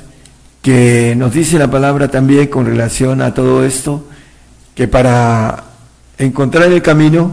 [0.61, 4.07] que nos dice la palabra también con relación a todo esto,
[4.73, 5.65] que para
[6.17, 7.31] encontrar el camino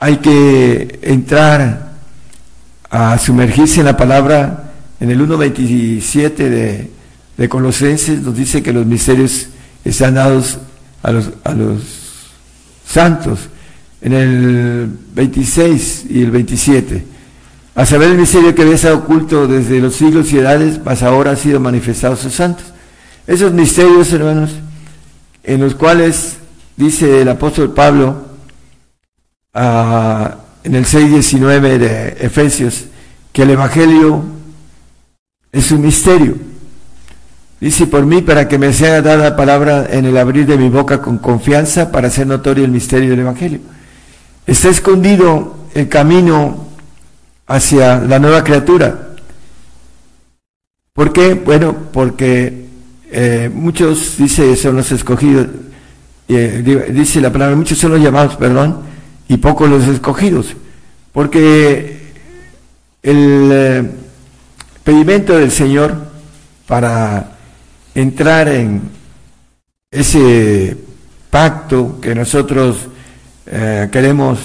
[0.00, 1.92] hay que entrar
[2.90, 4.64] a sumergirse en la palabra.
[4.98, 6.90] En el 1.27 de,
[7.36, 9.50] de Colosenses nos dice que los misterios
[9.90, 10.58] están dados
[11.02, 11.82] a los, a los
[12.86, 13.40] santos.
[14.00, 17.04] En el 26 y el 27.
[17.74, 21.32] A saber el misterio que había estado oculto desde los siglos y edades, mas ahora
[21.32, 22.64] ha sido manifestado a sus santos.
[23.26, 24.50] Esos misterios, hermanos,
[25.44, 26.38] en los cuales
[26.76, 28.26] dice el apóstol Pablo
[29.54, 32.84] ah, en el 6.19 de Efesios,
[33.32, 34.24] que el Evangelio
[35.52, 36.47] es un misterio.
[37.60, 41.02] Dice por mí para que me sea dada palabra en el abrir de mi boca
[41.02, 43.60] con confianza para hacer notorio el misterio del Evangelio.
[44.46, 46.68] Está escondido el camino
[47.48, 49.08] hacia la nueva criatura.
[50.92, 51.34] ¿Por qué?
[51.34, 52.66] Bueno, porque
[53.10, 55.48] eh, muchos, dice, son los escogidos,
[56.28, 58.82] eh, dice la palabra, muchos son los llamados, perdón,
[59.28, 60.54] y pocos los escogidos.
[61.12, 62.12] Porque
[63.02, 63.90] el eh,
[64.84, 65.96] pedimento del Señor
[66.66, 67.37] para
[68.00, 68.82] entrar en
[69.90, 70.76] ese
[71.30, 72.76] pacto que nosotros
[73.46, 74.38] eh, queremos,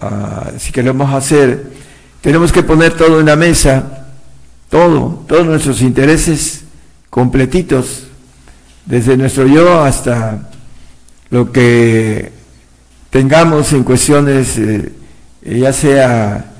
[0.00, 1.70] ah, si queremos hacer,
[2.20, 4.08] tenemos que poner todo en la mesa,
[4.68, 6.64] todo, todos nuestros intereses
[7.08, 8.06] completitos,
[8.84, 10.50] desde nuestro yo hasta
[11.30, 12.32] lo que
[13.10, 14.92] tengamos en cuestiones, eh,
[15.44, 16.52] ya sea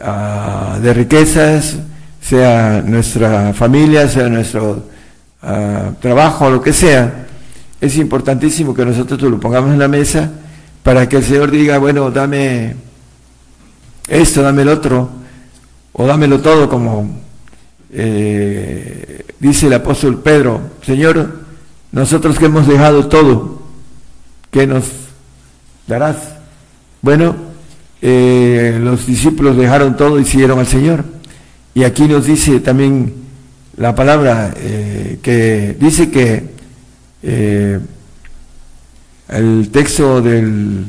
[0.00, 1.78] ah, de riquezas,
[2.20, 4.91] sea nuestra familia, sea nuestro
[6.00, 7.26] trabajo, lo que sea,
[7.80, 10.30] es importantísimo que nosotros lo pongamos en la mesa
[10.82, 12.76] para que el Señor diga, bueno, dame
[14.08, 15.10] esto, dame el otro,
[15.92, 17.22] o dámelo todo como
[17.90, 21.40] eh, dice el apóstol Pedro, Señor,
[21.92, 23.62] nosotros que hemos dejado todo,
[24.50, 24.84] ¿qué nos
[25.86, 26.16] darás?
[27.02, 27.34] Bueno,
[28.00, 31.04] eh, los discípulos dejaron todo y siguieron al Señor.
[31.74, 33.14] Y aquí nos dice también
[33.76, 36.44] la palabra eh, que dice que
[37.22, 37.80] eh,
[39.28, 40.84] el texto del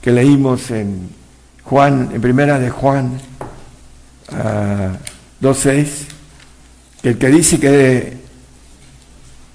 [0.00, 1.10] que leímos en
[1.62, 3.20] Juan, en primera de Juan
[4.32, 5.86] uh, 2.6,
[7.02, 8.16] que el que dice que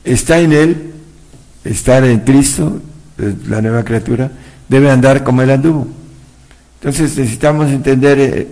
[0.03, 0.93] está en él,
[1.63, 2.79] estar en Cristo,
[3.47, 4.31] la nueva criatura,
[4.69, 5.87] debe andar como él anduvo.
[6.79, 8.47] Entonces necesitamos entender eh,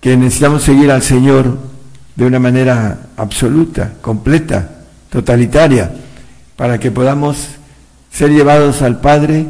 [0.00, 1.71] que necesitamos seguir al Señor
[2.16, 4.70] de una manera absoluta, completa,
[5.10, 5.90] totalitaria,
[6.56, 7.48] para que podamos
[8.10, 9.46] ser llevados al Padre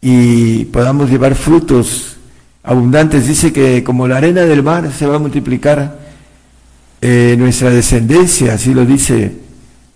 [0.00, 2.16] y podamos llevar frutos
[2.62, 3.26] abundantes.
[3.26, 5.98] Dice que como la arena del mar se va a multiplicar
[7.00, 9.36] eh, nuestra descendencia, así lo dice,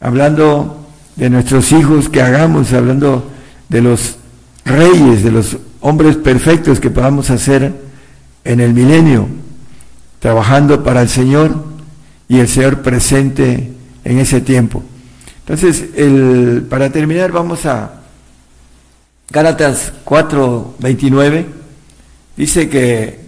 [0.01, 0.87] hablando
[1.17, 3.31] de nuestros hijos que hagamos, hablando
[3.69, 4.17] de los
[4.65, 7.73] reyes, de los hombres perfectos que podamos hacer
[8.45, 9.29] en el milenio,
[10.21, 11.72] trabajando para el Señor
[12.33, 13.73] y el Señor presente
[14.05, 14.83] en ese tiempo.
[15.41, 15.85] Entonces,
[16.67, 18.01] para terminar, vamos a
[19.29, 21.47] Gálatas 4, 29.
[22.35, 23.21] Dice que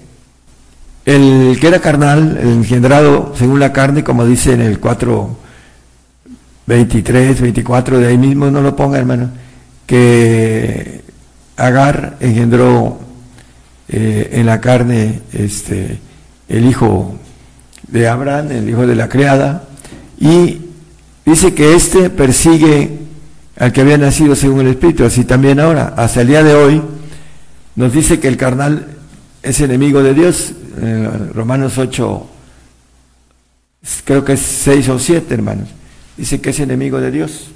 [1.04, 5.36] el que era carnal, el engendrado según la carne, como dice en el 4,
[6.64, 9.28] 23, 24, de ahí mismo no lo ponga, hermano,
[9.84, 11.02] que
[11.58, 13.00] Agar engendró
[13.86, 15.98] eh, en la carne este,
[16.48, 17.18] el hijo
[17.88, 19.64] de Abraham, el hijo de la criada,
[20.18, 20.60] y
[21.24, 22.98] dice que éste persigue
[23.56, 26.82] al que había nacido según el Espíritu, así también ahora, hasta el día de hoy,
[27.76, 28.96] nos dice que el carnal
[29.42, 32.26] es enemigo de Dios, eh, Romanos 8,
[34.04, 35.68] creo que es 6 o 7, hermanos,
[36.16, 37.50] dice que es enemigo de Dios.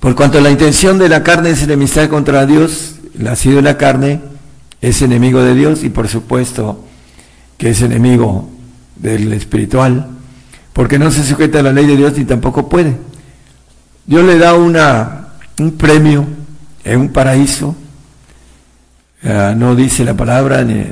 [0.00, 4.20] Por cuanto la intención de la carne es enemistad contra Dios, nacido en la carne
[4.80, 6.85] es enemigo de Dios y por supuesto
[7.58, 8.48] que es enemigo
[8.96, 10.08] del espiritual,
[10.72, 12.96] porque no se sujeta a la ley de Dios ni tampoco puede.
[14.06, 15.28] Dios le da una,
[15.58, 16.26] un premio
[16.84, 17.74] en un paraíso,
[19.24, 20.84] uh, no dice la palabra ni,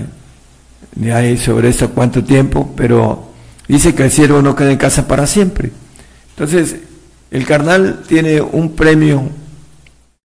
[0.97, 3.31] ni hay sobre eso cuánto tiempo, pero
[3.69, 5.71] dice que el siervo no queda en casa para siempre.
[6.31, 6.77] Entonces,
[7.31, 9.29] el carnal tiene un premio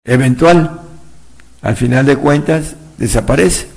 [0.04, 0.82] eventual,
[1.62, 3.68] al final de cuentas desaparece.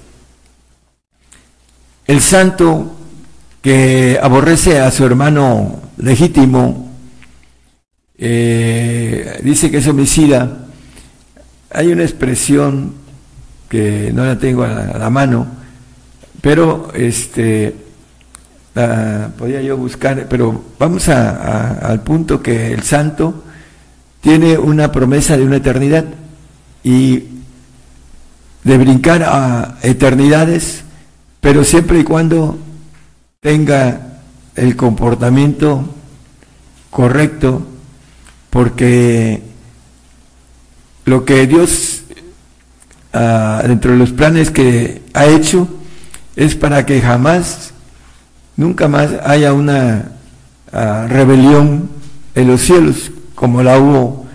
[2.06, 2.96] El santo
[3.60, 6.90] que aborrece a su hermano legítimo,
[8.18, 10.66] eh, dice que es homicida.
[11.70, 12.94] Hay una expresión
[13.68, 15.46] que no la tengo a la, la mano,
[16.40, 17.82] pero este
[18.74, 23.44] Uh, podía yo buscar, pero vamos a, al punto que el santo
[24.22, 26.06] tiene una promesa de una eternidad
[26.82, 27.24] y
[28.64, 30.84] de brincar a eternidades,
[31.42, 32.56] pero siempre y cuando
[33.40, 34.20] tenga
[34.54, 35.84] el comportamiento
[36.88, 37.66] correcto,
[38.48, 39.42] porque
[41.04, 42.04] lo que Dios,
[43.12, 45.66] uh, dentro de los planes que ha hecho,
[46.36, 47.72] es para que jamás
[48.56, 50.12] nunca más haya una
[50.72, 51.90] uh, rebelión
[52.36, 54.26] en los cielos como la hubo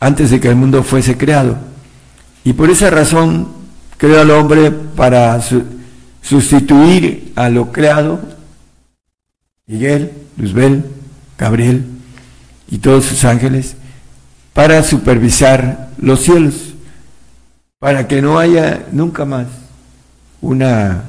[0.00, 1.56] antes de que el mundo fuese creado.
[2.44, 3.48] Y por esa razón
[3.96, 5.80] creó al hombre para su
[6.22, 8.20] sustituir a lo creado,
[9.66, 10.84] Miguel, Luzbel,
[11.36, 11.84] Gabriel
[12.70, 13.76] y todos sus ángeles,
[14.54, 16.74] para supervisar los cielos,
[17.78, 19.46] para que no haya nunca más
[20.40, 21.04] una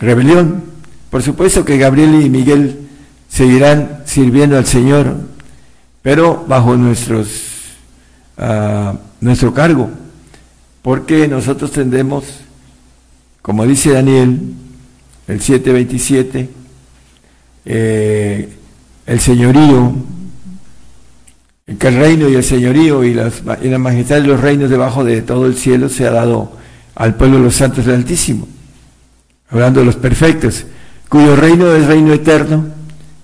[0.00, 0.64] rebelión.
[1.10, 2.88] Por supuesto que Gabriel y Miguel
[3.28, 5.16] seguirán sirviendo al Señor,
[6.02, 7.28] pero bajo nuestros,
[8.38, 9.90] uh, nuestro cargo,
[10.82, 12.24] porque nosotros tendemos,
[13.46, 14.40] como dice Daniel,
[15.28, 16.48] el 727,
[17.64, 18.48] eh,
[19.06, 19.94] el señorío,
[21.78, 25.04] que el reino y el señorío y, las, y la majestad de los reinos debajo
[25.04, 26.54] de todo el cielo se ha dado
[26.96, 28.48] al pueblo de los santos del Altísimo,
[29.48, 30.66] hablando de los perfectos
[31.08, 32.66] cuyo reino es reino eterno,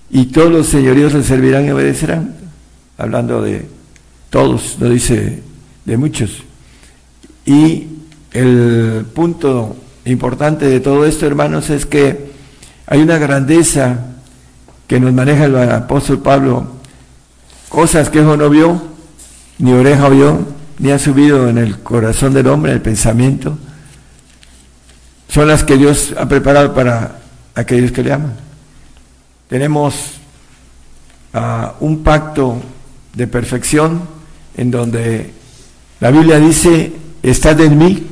[0.09, 2.33] y todos los señoríos le servirán y obedecerán.
[2.97, 3.65] Hablando de
[4.29, 5.43] todos, no dice
[5.83, 6.43] de muchos.
[7.45, 7.87] Y
[8.31, 12.31] el punto importante de todo esto, hermanos, es que
[12.87, 13.99] hay una grandeza
[14.87, 16.67] que nos maneja el apóstol Pablo,
[17.69, 18.81] cosas que ojo no vio,
[19.59, 20.45] ni oreja vio,
[20.79, 23.57] ni ha subido en el corazón del hombre, el pensamiento,
[25.29, 27.19] son las que Dios ha preparado para
[27.55, 28.33] aquellos que le aman.
[29.47, 29.95] tenemos
[31.33, 32.61] ah, un pacto
[33.15, 34.01] de perfección
[34.57, 35.33] en donde
[35.99, 36.93] la Biblia dice,
[37.23, 38.07] estad en mí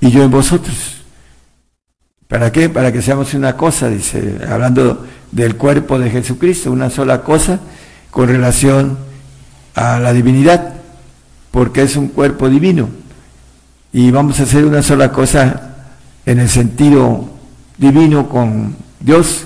[0.00, 1.01] y yo en vosotros.
[2.32, 2.70] ¿Para qué?
[2.70, 7.60] Para que seamos una cosa, dice, hablando del cuerpo de Jesucristo, una sola cosa
[8.10, 8.96] con relación
[9.74, 10.76] a la divinidad,
[11.50, 12.88] porque es un cuerpo divino.
[13.92, 15.74] Y vamos a hacer una sola cosa
[16.24, 17.28] en el sentido
[17.76, 19.44] divino con Dios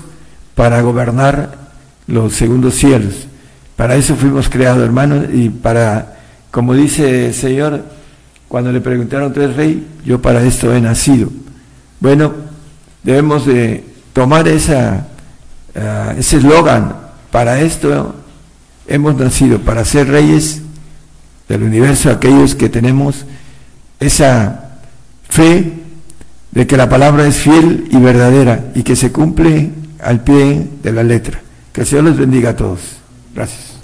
[0.55, 1.57] para gobernar
[2.07, 3.27] los segundos cielos.
[3.75, 6.19] Para eso fuimos creados, hermanos, y para,
[6.51, 7.83] como dice el Señor,
[8.47, 9.85] cuando le preguntaron, ¿tú eres rey?
[10.05, 11.29] Yo para esto he nacido.
[11.99, 12.46] Bueno,
[13.07, 15.07] debemos de tomar esa,
[15.75, 16.93] uh, ese eslogan,
[17.31, 18.15] para esto
[18.85, 20.61] hemos nacido, para ser reyes
[21.47, 23.25] del universo, aquellos que tenemos
[24.01, 24.71] esa
[25.29, 25.71] fe
[26.51, 29.71] de que la palabra es fiel y verdadera y que se cumple
[30.01, 31.39] al pie de la letra.
[31.71, 32.97] Que el Señor les bendiga a todos.
[33.33, 33.76] Gracias.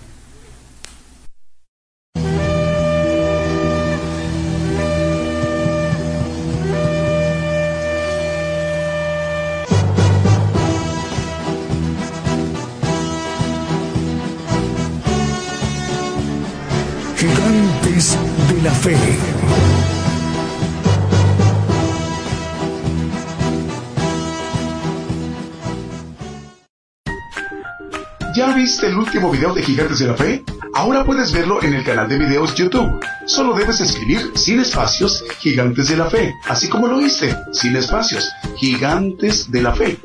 [29.24, 30.44] Último video de Gigantes de la Fe?
[30.74, 33.00] Ahora puedes verlo en el canal de videos YouTube.
[33.26, 38.30] Solo debes escribir sin espacios Gigantes de la Fe, así como lo oíste, sin espacios,
[38.58, 39.98] Gigantes de la Fe.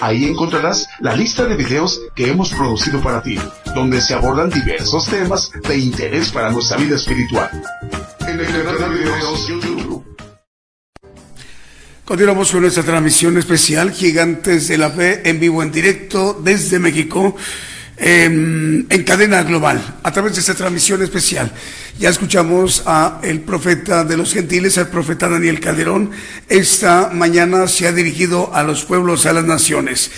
[0.00, 3.38] Ahí encontrarás la lista de videos que hemos producido para ti,
[3.74, 7.50] donde se abordan diversos temas de interés para nuestra vida espiritual.
[12.04, 17.34] Continuamos con nuestra transmisión especial Gigantes de la Fe en vivo en directo desde México
[17.96, 21.52] en, en cadena global a través de esta transmisión especial.
[21.98, 26.10] Ya escuchamos a el profeta de los gentiles, el profeta Daniel Calderón.
[26.48, 30.10] Esta mañana se ha dirigido a los pueblos, a las naciones.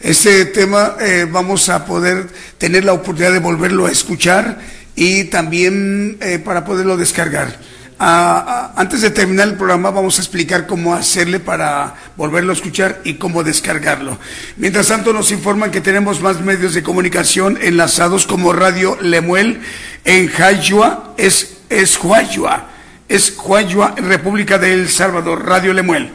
[0.00, 2.26] Este tema eh, vamos a poder
[2.58, 4.60] tener la oportunidad de volverlo a escuchar
[4.94, 7.58] y también eh, para poderlo descargar.
[7.98, 12.54] Ah, ah, antes de terminar el programa vamos a explicar cómo hacerle para volverlo a
[12.54, 14.18] escuchar y cómo descargarlo.
[14.58, 19.60] Mientras tanto nos informan que tenemos más medios de comunicación enlazados como Radio Lemuel
[20.04, 22.68] en Jayua, es, es Huayua,
[23.08, 26.10] es Huayua, República de El Salvador, Radio Lemuel.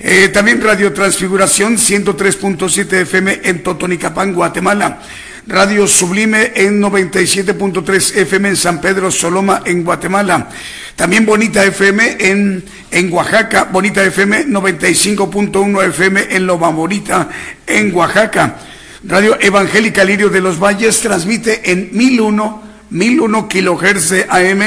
[0.00, 5.00] Eh, también Radio Transfiguración 103.7 FM en Totonicapán, Guatemala.
[5.46, 10.48] Radio Sublime en 97.3 FM en San Pedro Soloma, en Guatemala.
[10.96, 17.28] También Bonita FM en, en Oaxaca, Bonita FM 95.1 FM en Loma Bonita,
[17.66, 18.56] en Oaxaca.
[19.04, 24.62] Radio Evangélica Lirio de los Valles transmite en 1001, 1001 kilohertz AM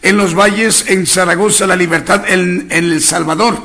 [0.00, 3.58] en los Valles, en Zaragoza, La Libertad, en, en El Salvador.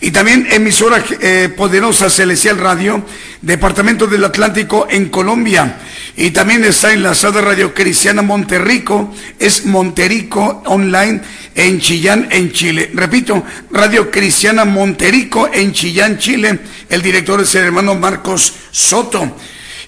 [0.00, 3.04] Y también emisora eh, poderosa Celestial Radio,
[3.40, 5.78] Departamento del Atlántico en Colombia.
[6.16, 11.20] Y también está enlazada Radio Cristiana Monterrico, es Monterico Online
[11.54, 12.90] en Chillán, en Chile.
[12.94, 16.58] Repito, Radio Cristiana Monterico en Chillán, Chile.
[16.88, 19.36] El director es el hermano Marcos Soto.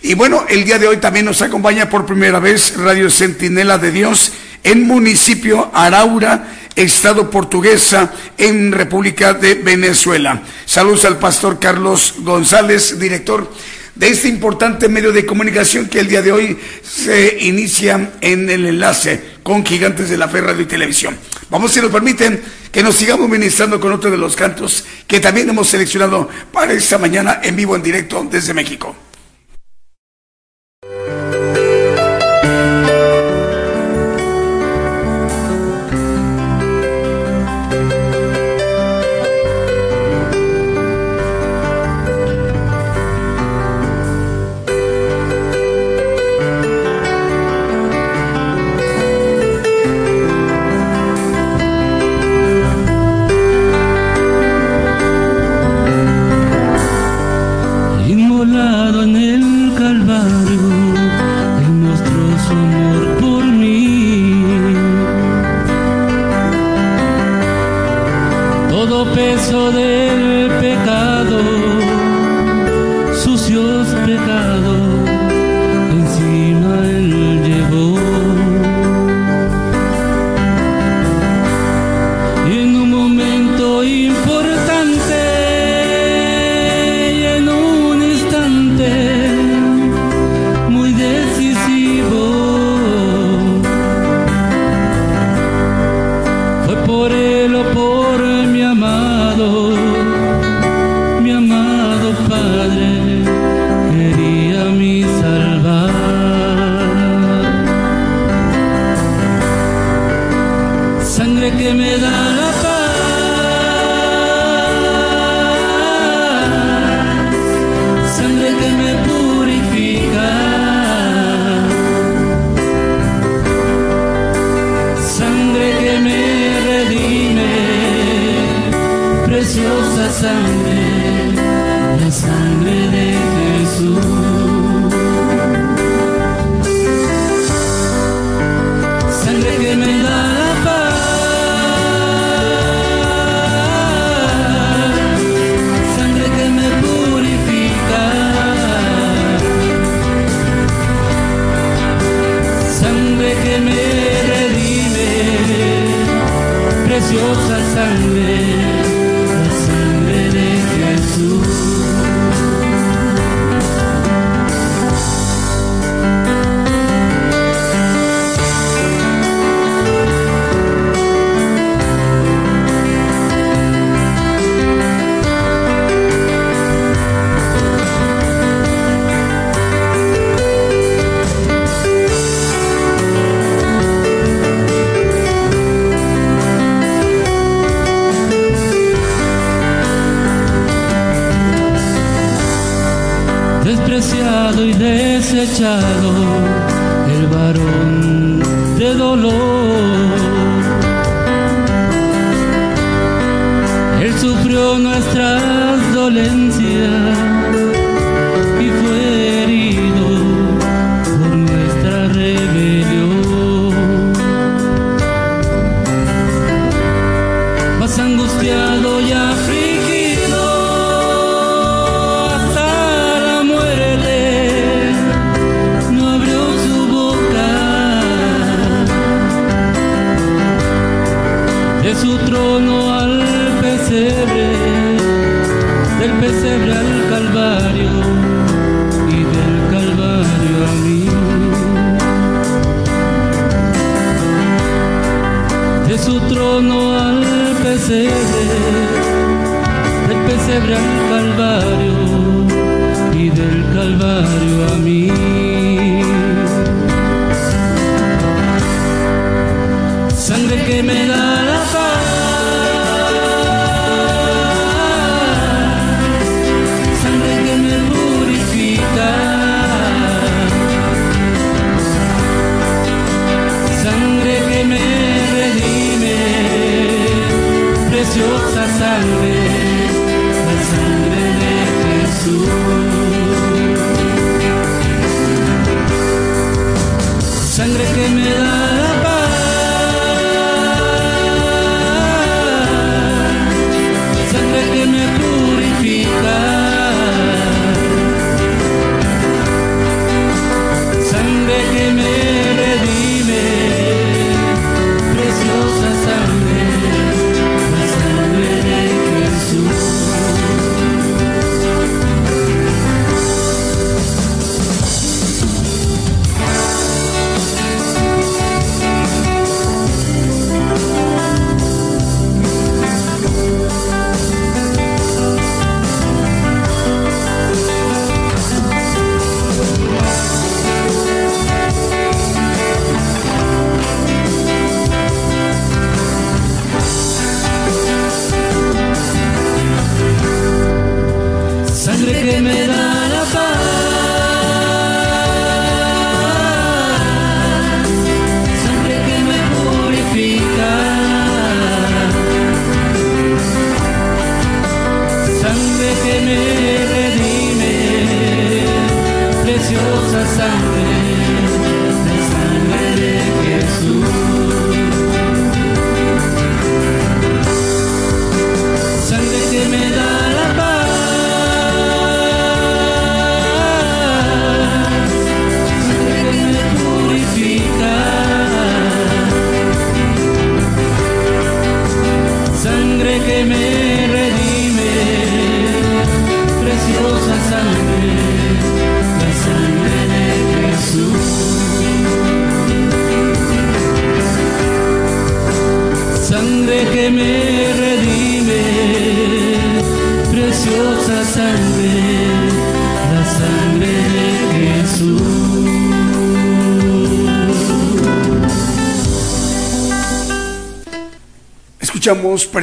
[0.03, 3.91] Y bueno, el día de hoy también nos acompaña por primera vez Radio Centinela de
[3.91, 10.43] Dios en municipio Araura, Estado portuguesa en República de Venezuela.
[10.67, 13.49] Saludos al pastor Carlos González, director
[13.95, 18.67] de este importante medio de comunicación que el día de hoy se inicia en el
[18.67, 21.17] enlace con Gigantes de la Fe Radio y Televisión.
[21.49, 22.43] Vamos, si nos permiten,
[22.73, 26.99] que nos sigamos ministrando con otro de los cantos que también hemos seleccionado para esta
[26.99, 28.97] mañana en vivo, en directo desde México.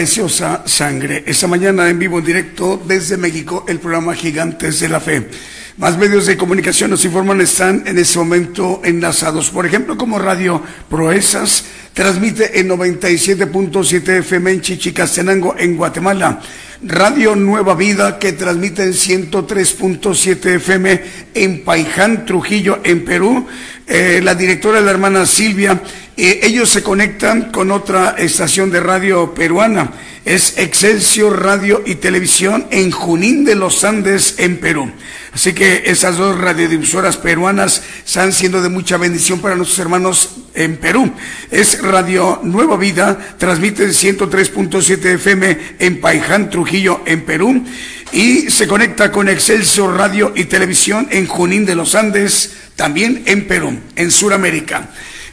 [0.02, 1.24] preciosa sangre.
[1.28, 5.28] Esta mañana en vivo, en directo desde México, el programa Gigantes de la Fe.
[5.78, 9.52] Más medios de comunicación nos informan están en este momento enlazados.
[9.52, 10.60] Por ejemplo, como Radio
[10.90, 16.42] Proezas transmite en 97.7 FM en Chichicastenango, en Guatemala.
[16.82, 21.02] Radio Nueva Vida que transmite en 103.7 FM
[21.36, 23.46] en Paiján, Trujillo, en Perú.
[23.86, 25.80] Eh, la directora, la hermana Silvia,
[26.24, 29.92] eh, ellos se conectan con otra estación de radio peruana.
[30.24, 34.92] Es Excelsior Radio y Televisión en Junín de los Andes, en Perú.
[35.34, 40.78] Así que esas dos radiodifusoras peruanas están siendo de mucha bendición para nuestros hermanos en
[40.78, 41.12] Perú.
[41.50, 47.64] Es Radio Nueva Vida, transmite en 103.7 FM en Paiján, Trujillo, en Perú.
[48.12, 53.48] Y se conecta con Excelsior Radio y Televisión en Junín de los Andes, también en
[53.48, 54.90] Perú, en Sudamérica.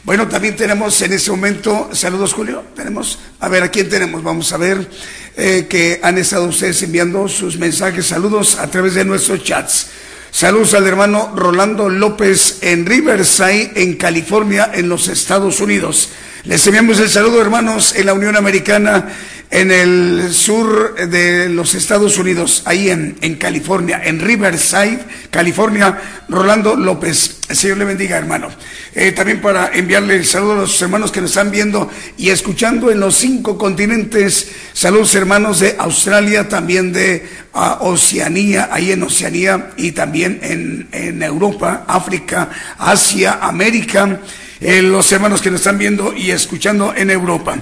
[0.09, 4.22] Bueno, también tenemos en este momento, saludos Julio, tenemos, a ver, ¿a quién tenemos?
[4.22, 4.89] Vamos a ver
[5.36, 9.89] eh, que han estado ustedes enviando sus mensajes, saludos a través de nuestros chats.
[10.30, 16.09] Saludos al hermano Rolando López en Riverside, en California, en los Estados Unidos.
[16.44, 19.09] Les enviamos el saludo, hermanos, en la Unión Americana,
[19.50, 25.00] en el sur de los Estados Unidos, ahí en, en California, en Riverside,
[25.30, 25.98] California,
[26.28, 27.38] Rolando López.
[27.50, 28.48] Señor le bendiga, hermano.
[28.94, 32.90] Eh, también para enviarle el saludo a los hermanos que nos están viendo y escuchando
[32.90, 34.50] en los cinco continentes.
[34.74, 41.22] Saludos, hermanos de Australia, también de uh, Oceanía, ahí en Oceanía y también en, en
[41.22, 44.20] Europa, África, Asia, América
[44.60, 47.58] eh, los hermanos que nos están viendo y escuchando en Europa.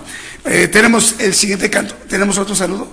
[0.49, 1.97] Eh, tenemos el siguiente canto.
[2.09, 2.89] ¿Tenemos otro saludo?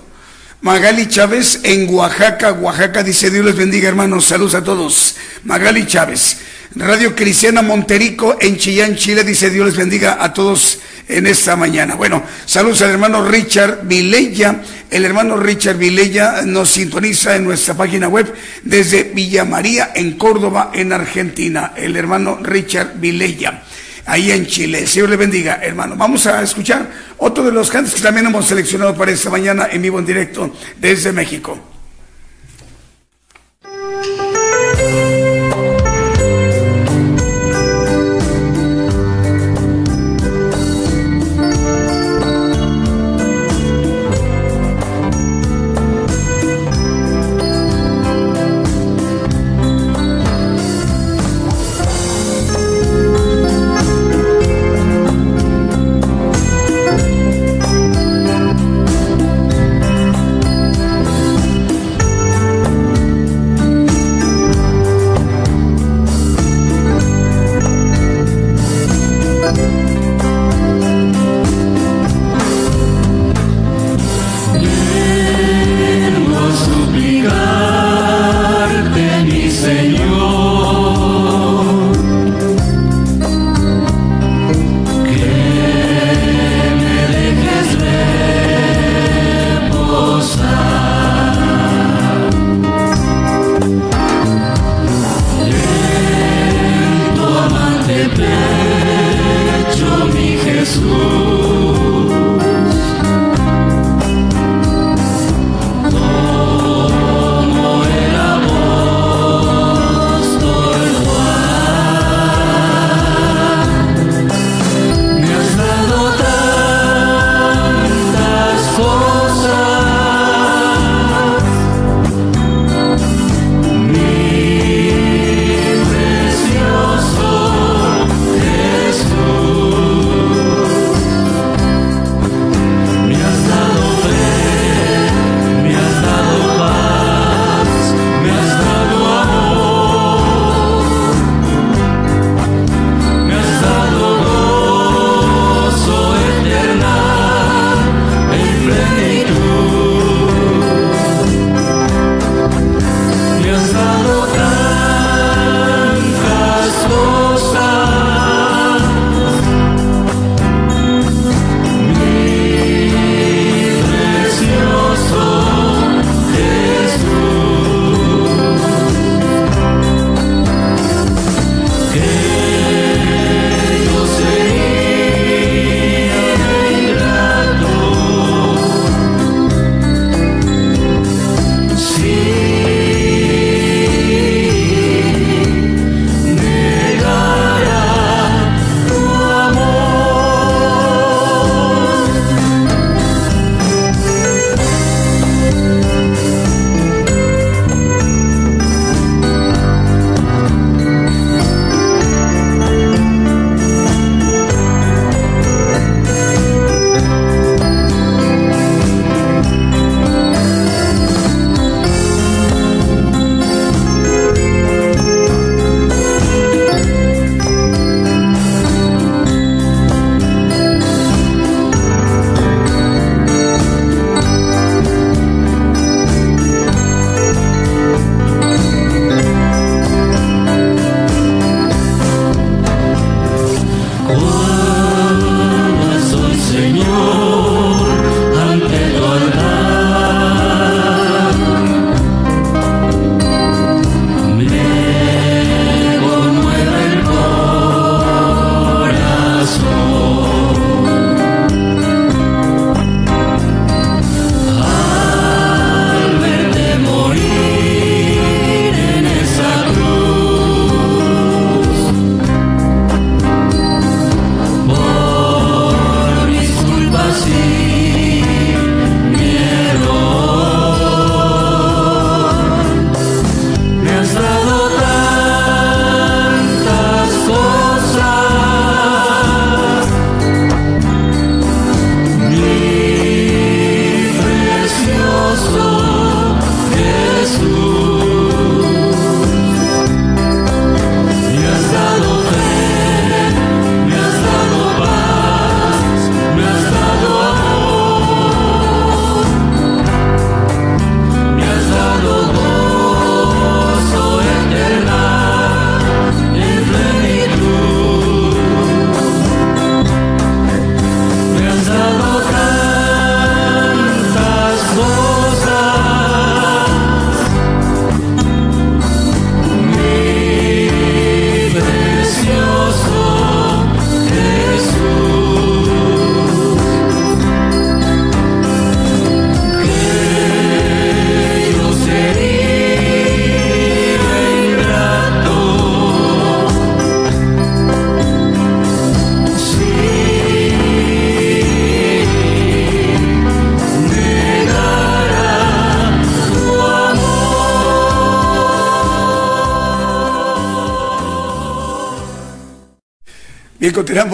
[0.62, 5.16] Magali Chávez en Oaxaca, Oaxaca dice Dios les bendiga hermanos, saludos a todos.
[5.44, 6.38] Magali Chávez.
[6.74, 11.94] Radio Cristiana Monterico en Chillán, Chile dice Dios les bendiga a todos en esta mañana.
[11.94, 14.62] Bueno, saludos al hermano Richard Vilella.
[14.90, 20.72] El hermano Richard Vilella nos sintoniza en nuestra página web desde Villa María en Córdoba,
[20.74, 21.72] en Argentina.
[21.76, 23.62] El hermano Richard Vilella
[24.06, 24.86] ahí en Chile.
[24.86, 25.96] Señor le bendiga, hermano.
[25.96, 29.82] Vamos a escuchar otro de los cantos que también hemos seleccionado para esta mañana en
[29.82, 31.73] vivo en directo desde México.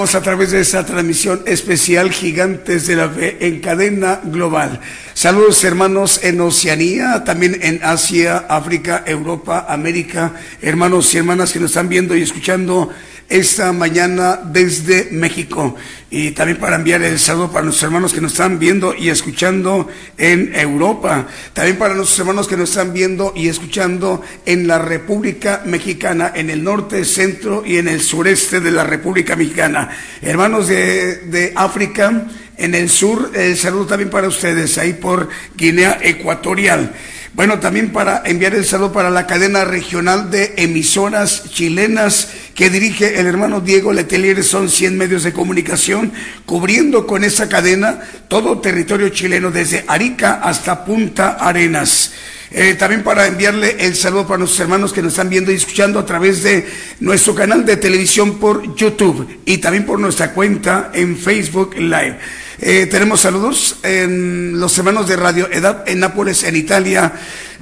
[0.01, 4.81] A través de esta transmisión especial Gigantes de la Fe en cadena global.
[5.13, 10.33] Saludos hermanos en Oceanía, también en Asia, África, Europa, América,
[10.63, 12.89] hermanos y hermanas que nos están viendo y escuchando
[13.29, 15.77] esta mañana desde México.
[16.13, 19.89] Y también para enviar el saludo para nuestros hermanos que nos están viendo y escuchando
[20.19, 21.29] en Europa.
[21.53, 26.51] También para nuestros hermanos que nos están viendo y escuchando en la República Mexicana, en
[26.51, 29.89] el norte, centro y en el sureste de la República Mexicana.
[30.21, 32.27] Hermanos de, de África,
[32.57, 36.93] en el sur, el saludo también para ustedes, ahí por Guinea Ecuatorial.
[37.33, 42.29] Bueno, también para enviar el saludo para la cadena regional de emisoras chilenas
[42.61, 44.45] que dirige el hermano Diego Letelier.
[44.45, 46.13] Son 100 medios de comunicación
[46.45, 52.13] cubriendo con esa cadena todo territorio chileno desde Arica hasta Punta Arenas.
[52.51, 55.99] Eh, también para enviarle el saludo para nuestros hermanos que nos están viendo y escuchando
[55.99, 56.69] a través de
[57.01, 62.19] nuestro canal de televisión por YouTube y también por nuestra cuenta en Facebook Live.
[62.59, 67.11] Eh, tenemos saludos en los hermanos de Radio Edad en Nápoles, en Italia.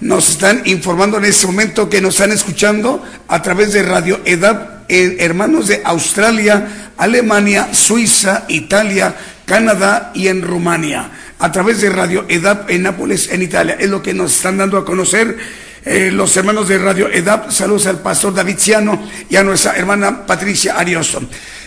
[0.00, 4.77] Nos están informando en este momento que nos están escuchando a través de Radio Edad
[4.88, 11.10] en hermanos de Australia, Alemania, Suiza, Italia, Canadá y en Rumania.
[11.38, 13.76] A través de Radio Edad en Nápoles, en Italia.
[13.78, 15.36] Es lo que nos están dando a conocer
[15.84, 20.26] eh, los hermanos de Radio EDAP, saludos al pastor David Ciano y a nuestra hermana
[20.26, 21.22] Patricia Ariosto.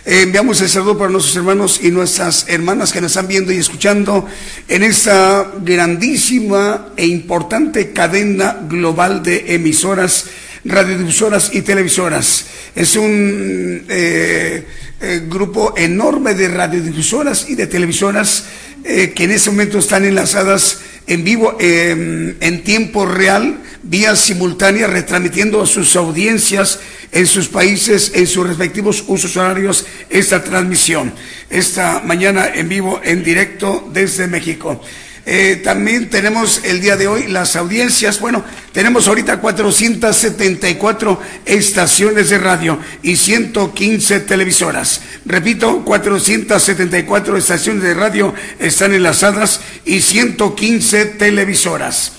[0.05, 3.57] Eh, enviamos el saludo para nuestros hermanos y nuestras hermanas que nos están viendo y
[3.57, 4.27] escuchando
[4.67, 10.25] en esta grandísima e importante cadena global de emisoras,
[10.65, 12.45] radiodifusoras y televisoras.
[12.75, 14.65] Es un eh,
[15.01, 18.45] eh, grupo enorme de radiodifusoras y de televisoras
[18.83, 24.87] eh, que en ese momento están enlazadas en vivo, eh, en tiempo real, vía simultánea,
[24.87, 26.79] retransmitiendo a sus audiencias
[27.11, 31.13] en sus países, en sus respectivos usos horarios, esta transmisión.
[31.49, 34.81] Esta mañana en vivo, en directo desde México.
[35.25, 38.19] Eh, también tenemos el día de hoy las audiencias.
[38.19, 38.43] Bueno,
[38.73, 45.01] tenemos ahorita 474 estaciones de radio y 115 televisoras.
[45.25, 52.13] Repito, 474 estaciones de radio están enlazadas y 115 televisoras.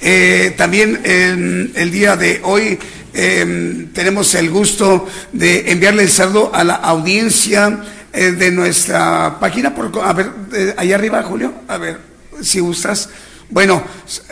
[0.00, 2.78] Eh, también eh, el día de hoy
[3.14, 7.80] eh, tenemos el gusto de enviarle el saludo a la audiencia
[8.12, 9.74] eh, de nuestra página.
[9.74, 10.30] Por, a ver,
[10.76, 12.07] allá arriba, Julio, a ver
[12.42, 13.08] si gustas.
[13.50, 13.82] Bueno,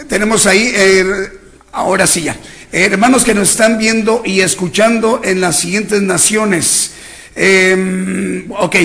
[0.08, 1.04] tenemos ahí, eh,
[1.72, 2.36] ahora sí ya,
[2.72, 6.92] hermanos que nos están viendo y escuchando en las siguientes naciones.
[7.34, 8.76] Eh, ok,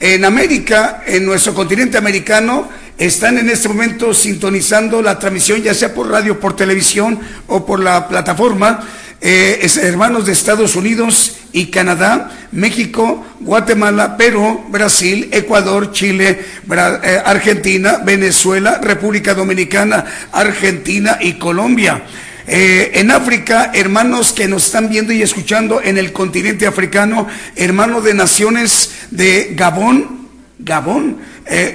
[0.00, 5.92] en América, en nuestro continente americano, están en este momento sintonizando la transmisión, ya sea
[5.94, 8.86] por radio, por televisión o por la plataforma.
[9.20, 17.22] Eh, hermanos de Estados Unidos y Canadá, México, Guatemala, Perú, Brasil, Ecuador, Chile, Bra- eh,
[17.24, 22.02] Argentina, Venezuela, República Dominicana, Argentina y Colombia.
[22.46, 27.26] Eh, en África, hermanos que nos están viendo y escuchando en el continente africano,
[27.56, 30.28] hermanos de naciones de Gabón,
[30.58, 31.18] Gabón,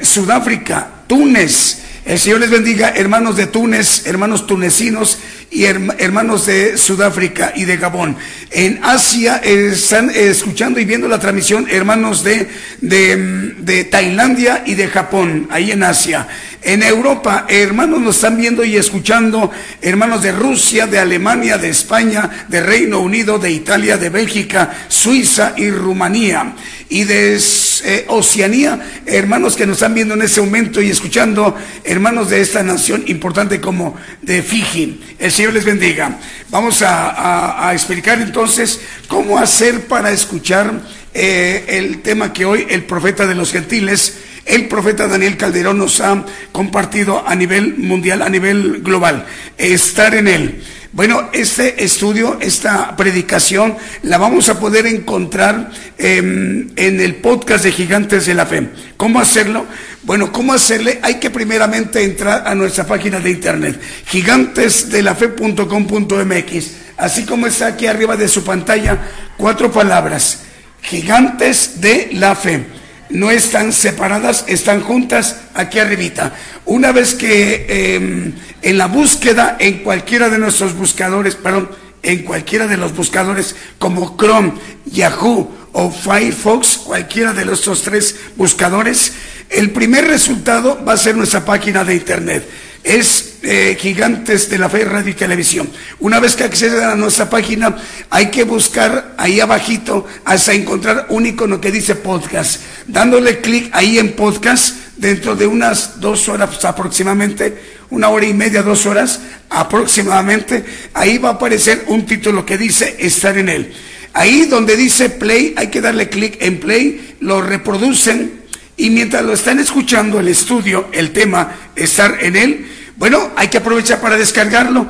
[0.03, 1.80] Sudáfrica, Túnez.
[2.11, 5.17] El Señor les bendiga, hermanos de Túnez, hermanos tunecinos
[5.49, 8.17] y herma- hermanos de Sudáfrica y de Gabón.
[8.51, 12.49] En Asia están eh, escuchando y viendo la transmisión hermanos de,
[12.81, 16.27] de, mm, de Tailandia y de Japón, ahí en Asia.
[16.63, 19.49] En Europa, hermanos nos están viendo y escuchando,
[19.81, 25.53] hermanos de Rusia, de Alemania, de España, de Reino Unido, de Italia, de Bélgica, Suiza
[25.57, 26.53] y Rumanía.
[26.88, 27.39] Y de
[27.83, 32.61] eh, Oceanía, hermanos que nos están viendo en ese momento y escuchando, hermanos de esta
[32.61, 35.01] nación importante como de Fiji.
[35.17, 36.19] El Señor les bendiga.
[36.51, 40.79] Vamos a, explicar entonces cómo hacer para escuchar
[41.13, 44.17] eh, el tema que hoy el profeta de los gentiles,
[44.51, 49.25] el profeta Daniel Calderón nos ha compartido a nivel mundial, a nivel global.
[49.57, 50.61] Estar en él.
[50.91, 57.71] Bueno, este estudio, esta predicación, la vamos a poder encontrar eh, en el podcast de
[57.71, 58.67] Gigantes de la Fe.
[58.97, 59.65] ¿Cómo hacerlo?
[60.03, 60.99] Bueno, ¿cómo hacerle?
[61.01, 68.17] Hay que primeramente entrar a nuestra página de internet, gigantesdelafe.com.mx, así como está aquí arriba
[68.17, 68.97] de su pantalla,
[69.37, 70.41] cuatro palabras,
[70.81, 72.80] gigantes de la fe
[73.11, 76.33] no están separadas, están juntas aquí arribita.
[76.65, 81.69] Una vez que eh, en la búsqueda, en cualquiera de nuestros buscadores, perdón,
[82.03, 84.53] en cualquiera de los buscadores como Chrome,
[84.85, 89.13] Yahoo o Firefox, cualquiera de estos tres buscadores,
[89.49, 92.49] el primer resultado va a ser nuestra página de internet,
[92.83, 95.69] es eh, Gigantes de la Fe Radio y Televisión.
[95.99, 97.75] Una vez que acceden a nuestra página,
[98.09, 102.61] hay que buscar ahí abajito hasta encontrar un icono que dice podcast.
[102.87, 107.57] Dándole clic ahí en podcast, dentro de unas dos horas aproximadamente,
[107.89, 110.63] una hora y media, dos horas aproximadamente,
[110.93, 113.73] ahí va a aparecer un título que dice estar en él.
[114.13, 118.40] Ahí donde dice play, hay que darle clic en play, lo reproducen
[118.81, 122.65] y mientras lo están escuchando el estudio, el tema, estar en él,
[122.97, 124.87] bueno, hay que aprovechar para descargarlo.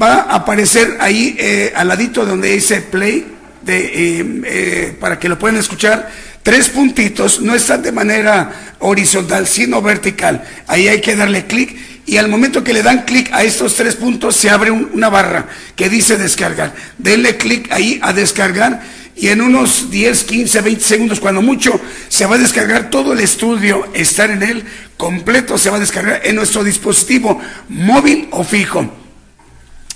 [0.00, 3.26] Va a aparecer ahí eh, al ladito donde dice play,
[3.62, 6.08] de, eh, eh, para que lo puedan escuchar.
[6.44, 10.44] Tres puntitos, no están de manera horizontal, sino vertical.
[10.68, 13.96] Ahí hay que darle clic y al momento que le dan clic a estos tres
[13.96, 15.46] puntos se abre un- una barra
[15.76, 16.74] que dice descargar.
[16.98, 18.82] Denle clic ahí a descargar
[19.14, 21.78] y en unos 10, 15, 20 segundos, cuando mucho,
[22.08, 24.64] se va a descargar todo el estudio, estar en él
[24.96, 28.90] completo, se va a descargar en nuestro dispositivo móvil o fijo.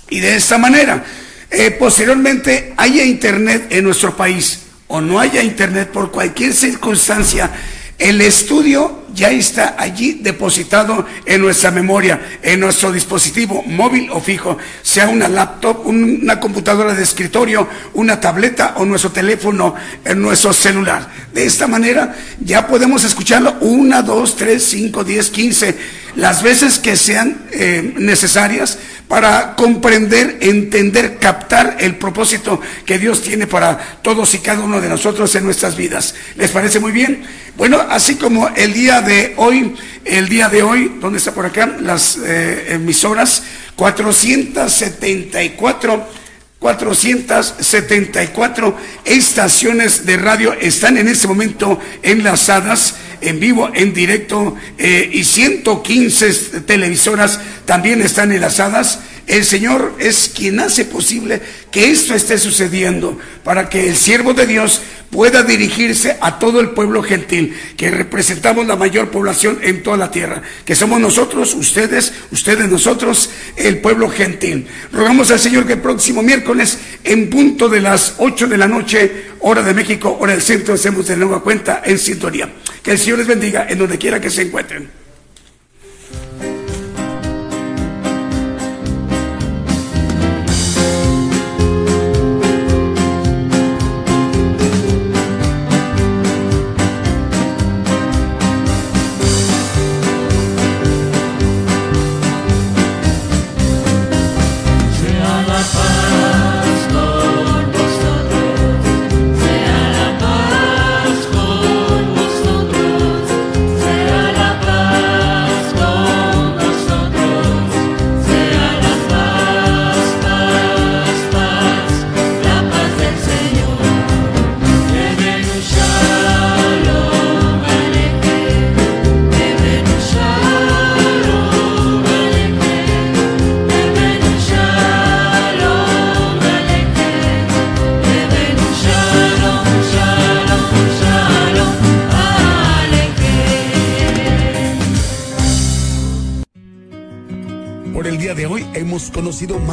[0.09, 1.03] Y de esta manera,
[1.49, 7.51] eh, posteriormente haya internet en nuestro país o no haya internet por cualquier circunstancia,
[7.97, 14.57] el estudio ya está allí depositado en nuestra memoria, en nuestro dispositivo móvil o fijo,
[14.83, 19.73] sea una laptop, un- una computadora de escritorio, una tableta o nuestro teléfono,
[20.05, 21.09] en nuestro celular.
[21.33, 25.75] De esta manera ya podemos escucharlo una, dos, tres, cinco, diez, quince,
[26.15, 28.77] las veces que sean eh, necesarias
[29.07, 34.89] para comprender, entender, captar el propósito que Dios tiene para todos y cada uno de
[34.89, 36.13] nosotros en nuestras vidas.
[36.35, 37.23] ¿Les parece muy bien?
[37.55, 39.06] Bueno, así como el día de
[39.37, 39.73] hoy,
[40.05, 41.77] el día de hoy, ¿dónde está por acá?
[41.79, 43.43] Las eh, emisoras
[43.75, 46.17] 474
[46.59, 55.23] 474 estaciones de radio están en este momento enlazadas en vivo, en directo, eh, y
[55.23, 58.99] 115 televisoras también están enlazadas.
[59.27, 64.47] El Señor es quien hace posible que esto esté sucediendo para que el siervo de
[64.47, 69.97] Dios pueda dirigirse a todo el pueblo gentil, que representamos la mayor población en toda
[69.97, 74.65] la tierra, que somos nosotros, ustedes, ustedes, nosotros, el pueblo gentil.
[74.93, 79.25] Rogamos al Señor que el próximo miércoles, en punto de las 8 de la noche,
[79.41, 82.49] hora de México, hora del centro, estemos de nueva cuenta en sintonía.
[82.81, 85.06] Que el Señor les bendiga en donde quiera que se encuentren.